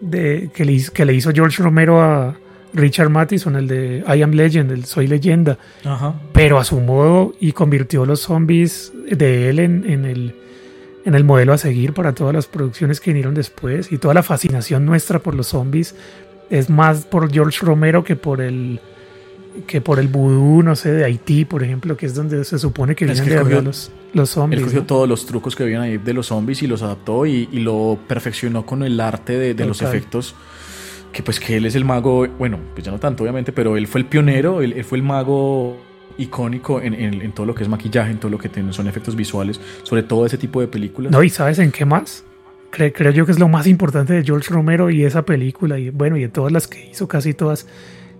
[0.00, 2.36] de- que, le, que le hizo George Romero a
[2.74, 6.14] Richard Matheson, el de I Am Legend, el Soy Leyenda, Ajá.
[6.32, 10.34] pero a su modo y convirtió los zombies de él en, en el
[11.04, 14.22] en el modelo a seguir para todas las producciones que vinieron después y toda la
[14.22, 15.94] fascinación nuestra por los zombies
[16.50, 18.80] es más por George Romero que por el
[19.66, 22.94] que por el vudú, no sé, de Haití, por ejemplo, que es donde se supone
[22.94, 24.60] que vienen que de cogió- los, los zombies.
[24.60, 24.86] Él cogió ¿no?
[24.86, 27.98] todos los trucos que habían ahí de los zombies y los adaptó y, y lo
[28.06, 30.36] perfeccionó con el arte de, de los efectos.
[31.12, 33.86] Que pues que él es el mago, bueno, pues ya no tanto obviamente, pero él
[33.86, 35.76] fue el pionero, él, él fue el mago
[36.18, 38.88] icónico en, en- en todo lo que es maquillaje, en todo lo que tiene- son
[38.88, 41.10] efectos visuales, sobre todo ese tipo de películas.
[41.12, 42.24] No, y ¿sabes en qué más?
[42.72, 45.90] Cre- creo yo que es lo más importante de George Romero y esa película, y
[45.90, 47.66] bueno, y de todas las que hizo, casi todas,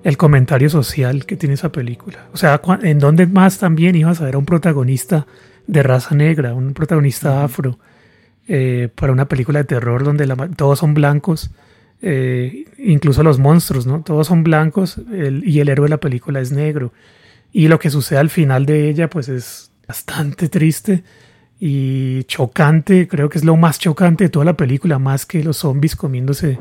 [0.04, 2.26] el comentario social que tiene esa película.
[2.32, 5.26] O sea, ¿en dónde más también ibas a ver a un protagonista
[5.66, 7.78] de raza negra, un protagonista afro,
[8.46, 11.50] eh, para una película de terror donde la todos son blancos,
[12.02, 14.02] eh, incluso los monstruos, ¿no?
[14.02, 16.92] Todos son blancos el- y el héroe de la película es negro.
[17.52, 21.02] Y lo que sucede al final de ella, pues es bastante triste
[21.58, 23.08] y chocante.
[23.08, 26.58] Creo que es lo más chocante de toda la película, más que los zombies comiéndose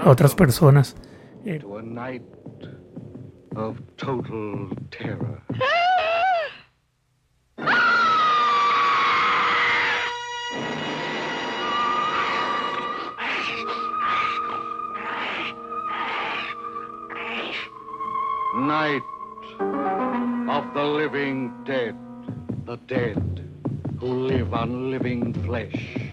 [0.00, 0.96] a otras personas.
[3.54, 5.42] Of total terror.
[18.54, 19.02] Night
[19.60, 21.96] of the living dead,
[22.66, 23.48] the dead
[23.98, 26.12] who live on living flesh.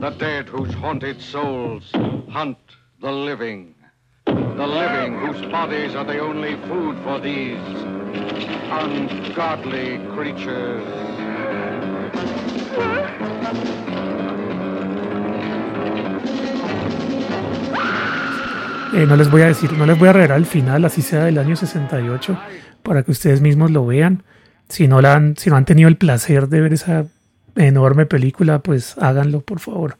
[0.00, 1.92] The dead whose haunted souls
[2.28, 2.58] hunt
[3.00, 3.76] the living.
[4.24, 7.60] The living whose bodies are the only food for these
[8.68, 11.06] ungodly creatures.
[18.94, 21.24] Eh, no les voy a decir, no les voy a revelar el final, así sea
[21.24, 22.38] del año 68,
[22.82, 24.22] para que ustedes mismos lo vean.
[24.68, 27.06] Si no, la han, si no han tenido el placer de ver esa
[27.56, 29.98] enorme película, pues háganlo, por favor,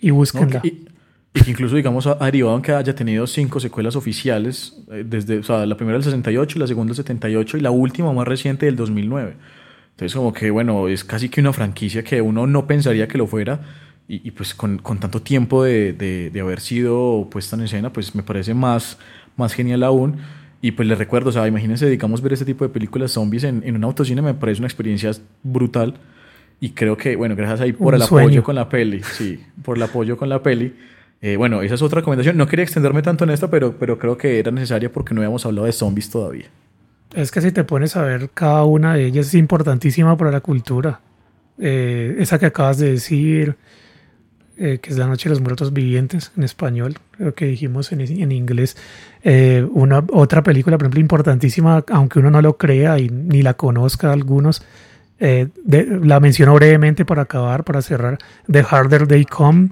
[0.00, 0.60] y búsquenla.
[0.62, 0.86] Y,
[1.32, 5.42] que incluso, digamos, ha derivado en que haya tenido cinco secuelas oficiales, eh, desde, o
[5.42, 8.76] sea, la primera del 68, la segunda del 78 y la última más reciente del
[8.76, 9.36] 2009.
[9.90, 13.26] Entonces, como que, bueno, es casi que una franquicia que uno no pensaría que lo
[13.26, 13.60] fuera.
[14.08, 17.92] Y, y pues con, con, tanto tiempo de, de, de, haber sido puesta en escena,
[17.92, 18.98] pues me parece más,
[19.36, 20.18] más genial aún.
[20.62, 23.62] Y pues les recuerdo, o sea, imagínense, digamos, ver este tipo de películas zombies en,
[23.64, 25.10] en un autocine me parece una experiencia
[25.42, 25.94] brutal.
[26.60, 28.26] Y creo que, bueno, gracias ahí por Un el sueño.
[28.28, 30.74] apoyo con la peli, sí, por el apoyo con la peli.
[31.20, 32.36] Eh, bueno, esa es otra recomendación.
[32.36, 35.44] No quería extenderme tanto en esta, pero, pero creo que era necesaria porque no habíamos
[35.44, 36.46] hablado de zombies todavía.
[37.14, 40.40] Es que si te pones a ver cada una de ellas es importantísima para la
[40.40, 41.00] cultura.
[41.58, 43.56] Eh, esa que acabas de decir,
[44.58, 48.00] eh, que es La Noche de los Muertos Vivientes en español, creo que dijimos en,
[48.00, 48.76] en inglés.
[49.22, 53.54] Eh, una otra película, por ejemplo, importantísima, aunque uno no lo crea y ni la
[53.54, 54.62] conozca algunos.
[55.18, 58.18] eh, de- la menciono brevemente para acabar, para cerrar.
[58.50, 59.70] The Harder They Come,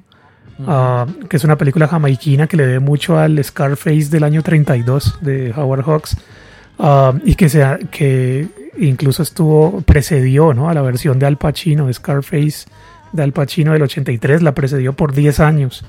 [0.67, 5.19] ah, que es una película jamaiquina que le debe mucho al Scarface del año 32
[5.21, 6.17] de Howard Hawks.
[6.79, 10.69] Ah, y que, sea, que incluso estuvo, precedió ¿no?
[10.71, 12.67] a la versión de Al Pacino, de Scarface
[13.15, 15.85] de Al Pacino del 83, la precedió por 10 años.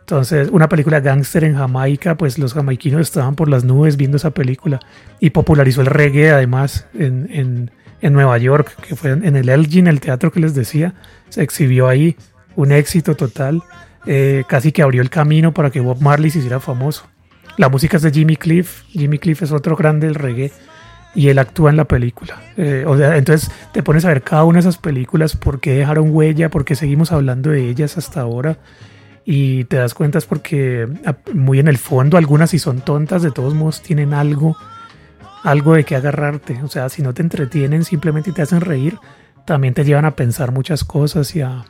[0.00, 4.32] Entonces, una película gángster en Jamaica, pues los jamaiquinos estaban por las nubes viendo esa
[4.32, 4.80] película
[5.20, 7.70] y popularizó el reggae además en, en,
[8.00, 10.94] en Nueva York, que fue en el Elgin, el teatro que les decía,
[11.28, 12.16] se exhibió ahí,
[12.56, 13.62] un éxito total,
[14.04, 17.06] eh, casi que abrió el camino para que Bob Marley se hiciera famoso.
[17.56, 18.82] La música es de Jimmy Cliff.
[18.88, 20.50] Jimmy Cliff es otro grande del reggae
[21.14, 22.40] y él actúa en la película.
[22.56, 25.72] Eh, o sea, entonces te pones a ver cada una de esas películas, por qué
[25.72, 28.58] dejaron huella, por qué seguimos hablando de ellas hasta ahora.
[29.24, 30.88] Y te das cuenta es porque
[31.34, 34.56] muy en el fondo algunas si son tontas, de todos modos tienen algo,
[35.42, 36.60] algo de qué agarrarte.
[36.62, 38.98] O sea, si no te entretienen, simplemente te hacen reír,
[39.44, 41.64] también te llevan a pensar muchas cosas y a,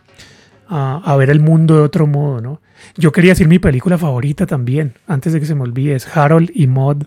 [0.68, 2.60] a, a ver el mundo de otro modo, ¿no?
[2.96, 6.50] Yo quería decir mi película favorita también, antes de que se me olvide, es Harold
[6.54, 7.04] y Maud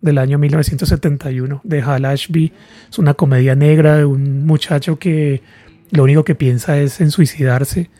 [0.00, 2.52] del año 1971 de Hal Ashby.
[2.88, 5.42] Es una comedia negra de un muchacho que
[5.90, 7.90] lo único que piensa es en suicidarse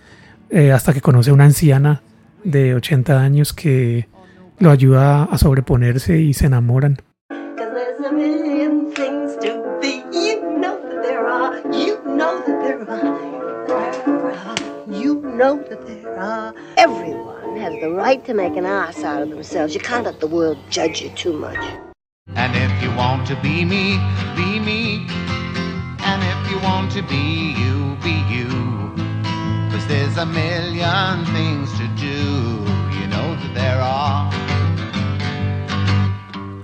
[0.51, 2.03] eh, hasta que conoce a una anciana
[2.44, 4.09] de 80 años que
[4.59, 6.98] lo ayuda a sobreponerse y se enamoran.
[16.76, 19.74] Everyone has the right to make an ass out of themselves.
[19.74, 21.89] You can't let the world judge you too much.
[22.37, 23.99] And if you want to be me,
[24.37, 25.07] be me.
[26.03, 28.49] And if you want to be you, be you.
[29.70, 32.64] Cause there's a million things to do.
[32.99, 34.30] You know that there are.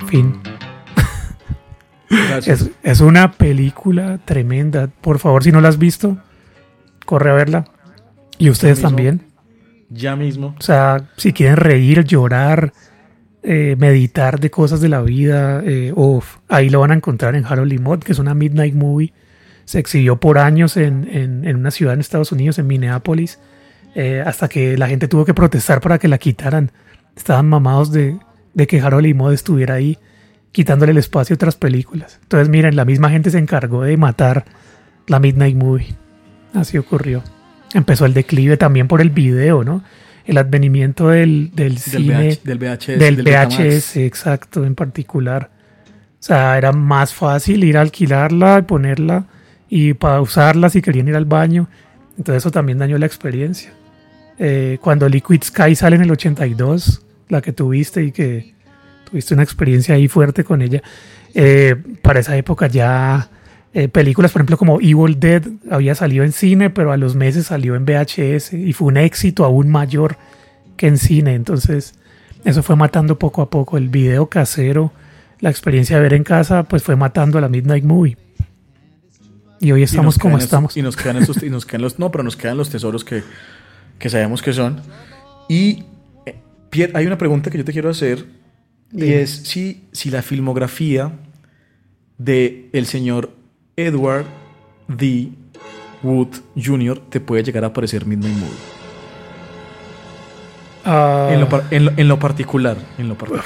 [0.07, 0.41] Fin.
[2.47, 4.89] Es, es una película tremenda.
[4.89, 6.19] Por favor, si no la has visto,
[7.05, 7.65] corre a verla.
[8.39, 9.23] Y ustedes también.
[9.91, 10.55] Ya mismo.
[10.59, 12.73] O sea, si quieren reír, llorar,
[13.49, 15.93] eh, meditar de cosas de la vida, eh,
[16.49, 19.13] ahí lo van a encontrar en Harold y que es una midnight movie.
[19.65, 23.39] Se exhibió por años en, en- una ciudad en Estados Unidos, en Minneapolis,
[23.95, 26.73] eh, hasta que la gente tuvo que protestar para que la quitaran.
[27.17, 28.19] Estaban mamados de,
[28.53, 29.97] de que Harold y estuviera ahí,
[30.51, 32.19] quitándole el espacio a otras películas.
[32.23, 34.45] Entonces, miren, la misma gente se encargó de matar
[35.07, 35.95] la midnight movie.
[36.53, 37.23] Así ocurrió.
[37.75, 39.85] Empezó el declive también por el video, ¿no?
[40.27, 42.31] El advenimiento del, del cine.
[42.31, 43.25] VH del VHS, Del del.
[43.25, 45.51] VHS, exacto, en particular.
[46.19, 49.27] O sea, era más fácil ir a alquilarla, ponerla
[49.69, 51.69] y pausarla si querían ir al baño.
[52.19, 53.73] Entonces eso también dañó la experiencia.
[54.39, 58.55] Eh, cuando Liquid Sky sale en el 82, la que tuviste y que
[59.09, 60.83] tuviste una experiencia ahí fuerte con ella,
[61.35, 63.29] eh, para esa época ya
[63.79, 67.49] eh, películas, por ejemplo, como Evil Dead había salido en cine, pero a los meses
[67.49, 70.17] salió en VHS y fue un éxito aún mayor
[70.79, 71.35] que en cine.
[71.35, 71.95] Entonces,
[72.47, 73.77] eso fue matando poco a poco.
[73.77, 74.93] El video casero,
[75.41, 78.17] la experiencia de ver en casa, pues fue matando a la Midnight Movie.
[79.61, 80.75] Y hoy Y estamos nos como estamos.
[80.75, 83.23] y nos quedan estos, y nos quedan los, no, pero nos quedan los tesoros que,
[83.99, 84.81] que sabemos que son.
[85.51, 85.85] Y
[86.25, 86.35] eh,
[86.71, 88.25] Pierre, hay una pregunta que yo te quiero hacer
[88.91, 89.21] y Dime.
[89.21, 91.13] es si, si la filmografía
[92.17, 93.37] de el señor
[93.77, 94.25] Edward
[94.89, 95.31] D.
[96.03, 96.99] Wood Jr.
[97.09, 98.55] te puede llegar a parecer Midnight Movie.
[100.85, 102.77] Ah, En, lo, par- en lo- en lo particular.
[102.99, 103.45] En lo particular.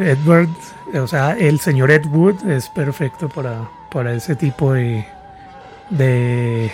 [0.00, 0.48] Edward,
[0.94, 5.04] o sea, el señor Ed Wood es perfecto para, para ese tipo de,
[5.90, 6.70] de,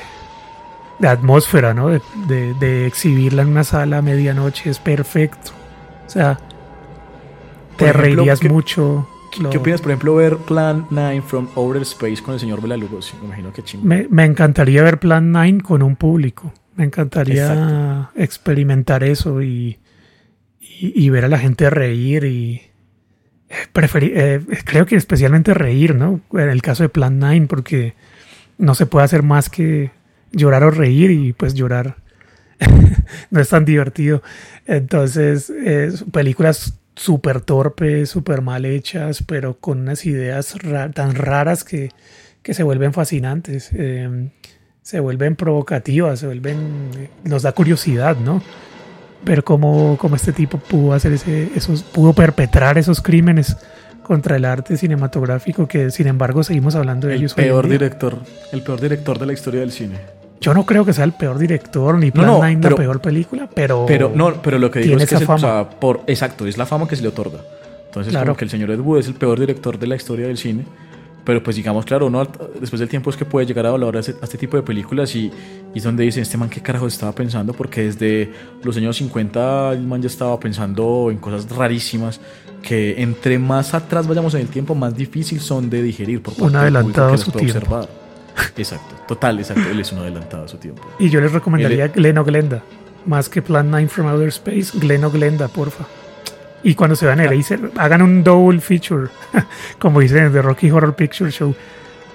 [0.99, 1.89] de atmósfera, ¿no?
[1.89, 5.53] De, de- de exhibirla en una sala a medianoche es perfecto.
[6.07, 6.39] O sea,
[7.77, 9.09] te ejemplo, reirías ¿qué- mucho.
[9.51, 13.17] ¿Qué, opinas, por ejemplo, ver Plan 9 from Outer Space con el señor Bela Lugosi?
[13.21, 13.85] Me imagino que chingo.
[13.85, 16.53] Me, me encantaría ver Plan 9 con un público.
[16.77, 19.79] Me encantaría experimentar eso y,
[20.61, 22.63] y, y ver a la gente reír y
[23.49, 26.21] eh, preferi- eh, creo que especialmente reír, ¿no?
[26.33, 27.95] En el caso de Plan 9 porque
[28.59, 29.91] no se puede hacer más que
[30.33, 31.97] llorar o reír y pues llorar
[33.31, 34.23] no es tan divertido.
[34.67, 41.65] Entonces, eh, películas súper torpes, súper mal hechas, pero con unas ideas ra- tan raras
[41.65, 41.91] que,
[42.43, 44.31] que se vuelven fascinantes, eh,
[44.83, 48.43] se vuelven provocativas, se vuelven, nos da curiosidad, ¿no?
[49.25, 53.57] Ver cómo, cómo este tipo pudo hacer ese, esos, pudo perpetrar esos crímenes
[54.03, 57.35] contra el arte cinematográfico que sin embargo seguimos hablando de El ellos.
[57.39, 57.73] hoy en peor día.
[57.79, 58.19] director,
[58.53, 59.97] el peor director de la historia del cine.
[60.45, 62.83] Yo no creo que sea el peor director ni No, Plan no, 9 pero- la
[62.83, 65.39] peor película, pero Pero no, pero lo que digo es que el- o fama.
[65.39, 67.39] sea, por exacto, es la fama que se le otorga.
[67.87, 68.27] Entonces, Claro.
[68.27, 70.65] como que el señor Ed Wood es el peor director de la historia del cine.
[71.25, 72.27] Pero pues digamos, claro, uno
[72.61, 75.33] después del tiempo es que puede llegar a valorar a este tipo de películas y,
[75.75, 78.31] y es donde dicen, este man qué carajo estaba pensando, porque desde
[78.63, 82.21] los años 50 el man ya estaba pensando en cosas rarísimas
[82.63, 86.45] que entre más atrás vayamos en el tiempo, más difícil son de digerir por parte
[86.45, 88.04] Un del adelantado público que las puede observar.
[88.57, 90.83] Exacto, total, exacto, él es un adelantado a su tiempo.
[90.99, 92.63] Y yo les recomendaría Glen o Glenda.
[93.07, 95.85] Más que Plan 9 from Outer Space, Glen o Glenda, porfa.
[96.63, 99.09] Y cuando se vean el Acer, hagan un double feature,
[99.79, 101.55] como dicen en The Rocky Horror Picture Show.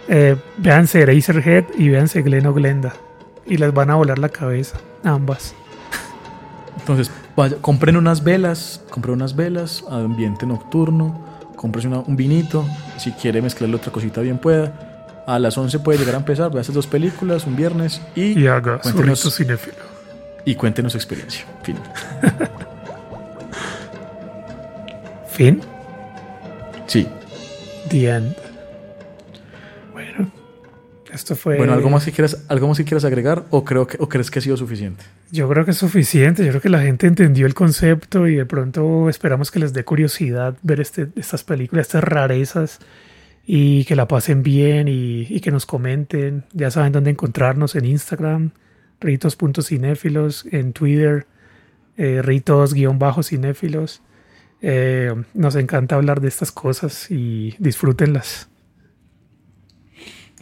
[0.07, 2.93] Eh, véanse Eraserhead y véanse Glen o Glenda.
[3.45, 5.53] Y les van a volar la cabeza, ambas.
[6.79, 11.23] Entonces, vaya, compren unas velas, compren unas velas, ambiente nocturno,
[11.55, 12.65] compren un vinito,
[12.97, 14.89] si quiere mezclarle otra cosita bien pueda.
[15.30, 18.47] A las 11 puede llegar a empezar, vea estas dos películas, un viernes y, Y
[18.47, 19.77] haga su cinéfilo.
[20.43, 21.45] y cuéntenos su experiencia.
[21.61, 21.76] Fin.
[25.30, 25.61] Fin.
[26.88, 27.07] Sí.
[27.89, 28.35] The End.
[29.93, 30.31] Bueno,
[31.14, 31.57] esto fue.
[31.57, 34.31] Bueno, ¿algo más que quieras, algo más que quieras agregar o, creo que, o crees
[34.31, 35.03] que ha sido suficiente?
[35.30, 36.43] Yo creo que es suficiente.
[36.43, 39.85] Yo creo que la gente entendió el concepto y de pronto esperamos que les dé
[39.85, 42.80] curiosidad ver este, estas películas, estas rarezas
[43.51, 46.45] y que la pasen bien y, que nos comenten.
[46.53, 48.51] Ya saben dónde encontrarnos en Instagram,
[49.01, 51.26] ritos.cinéfilos, en Twitter,
[51.97, 54.03] eh, ritos-cinéfilos.
[54.61, 58.49] Eh, nos encanta hablar de estas cosas y disfrútenlas.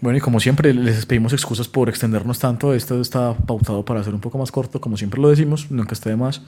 [0.01, 2.73] Bueno, y como siempre, les pedimos excusas por extendernos tanto.
[2.73, 6.09] Esto está pautado para ser un poco más corto, como siempre lo decimos, nunca esté
[6.09, 6.41] de más.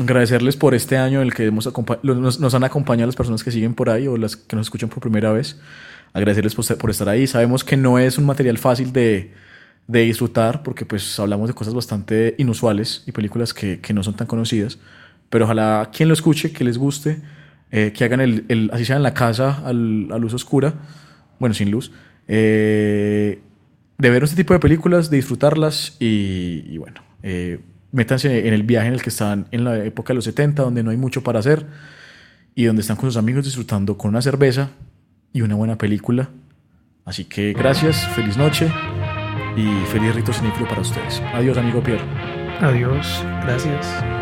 [0.00, 1.70] Agradecerles por este año en el que hemos
[2.02, 4.88] nos, nos han acompañado las personas que siguen por ahí o las que nos escuchan
[4.88, 5.60] por primera vez.
[6.14, 7.26] Agradecerles por, por estar ahí.
[7.26, 9.32] Sabemos que no es un material fácil de,
[9.86, 14.14] de disfrutar porque pues hablamos de cosas bastante inusuales y películas que, que no son
[14.16, 14.78] tan conocidas.
[15.28, 17.20] Pero ojalá quien lo escuche, que les guste,
[17.70, 20.74] eh, que hagan el, el- así sea en la casa al- a luz oscura,
[21.38, 21.92] bueno, sin luz,
[22.28, 23.40] eh,
[23.98, 27.60] de ver este tipo de películas, de disfrutarlas y, y bueno, eh,
[27.92, 30.82] métanse en el viaje en el que están en la época de los 70, donde
[30.82, 31.66] no hay mucho para hacer
[32.54, 34.70] y donde están con sus amigos disfrutando con una cerveza
[35.32, 36.30] y una buena película.
[37.04, 38.70] Así que gracias, feliz noche
[39.56, 41.22] y feliz rito cinéfilo para ustedes.
[41.34, 42.04] Adiós, amigo Pierre.
[42.60, 44.21] Adiós, gracias.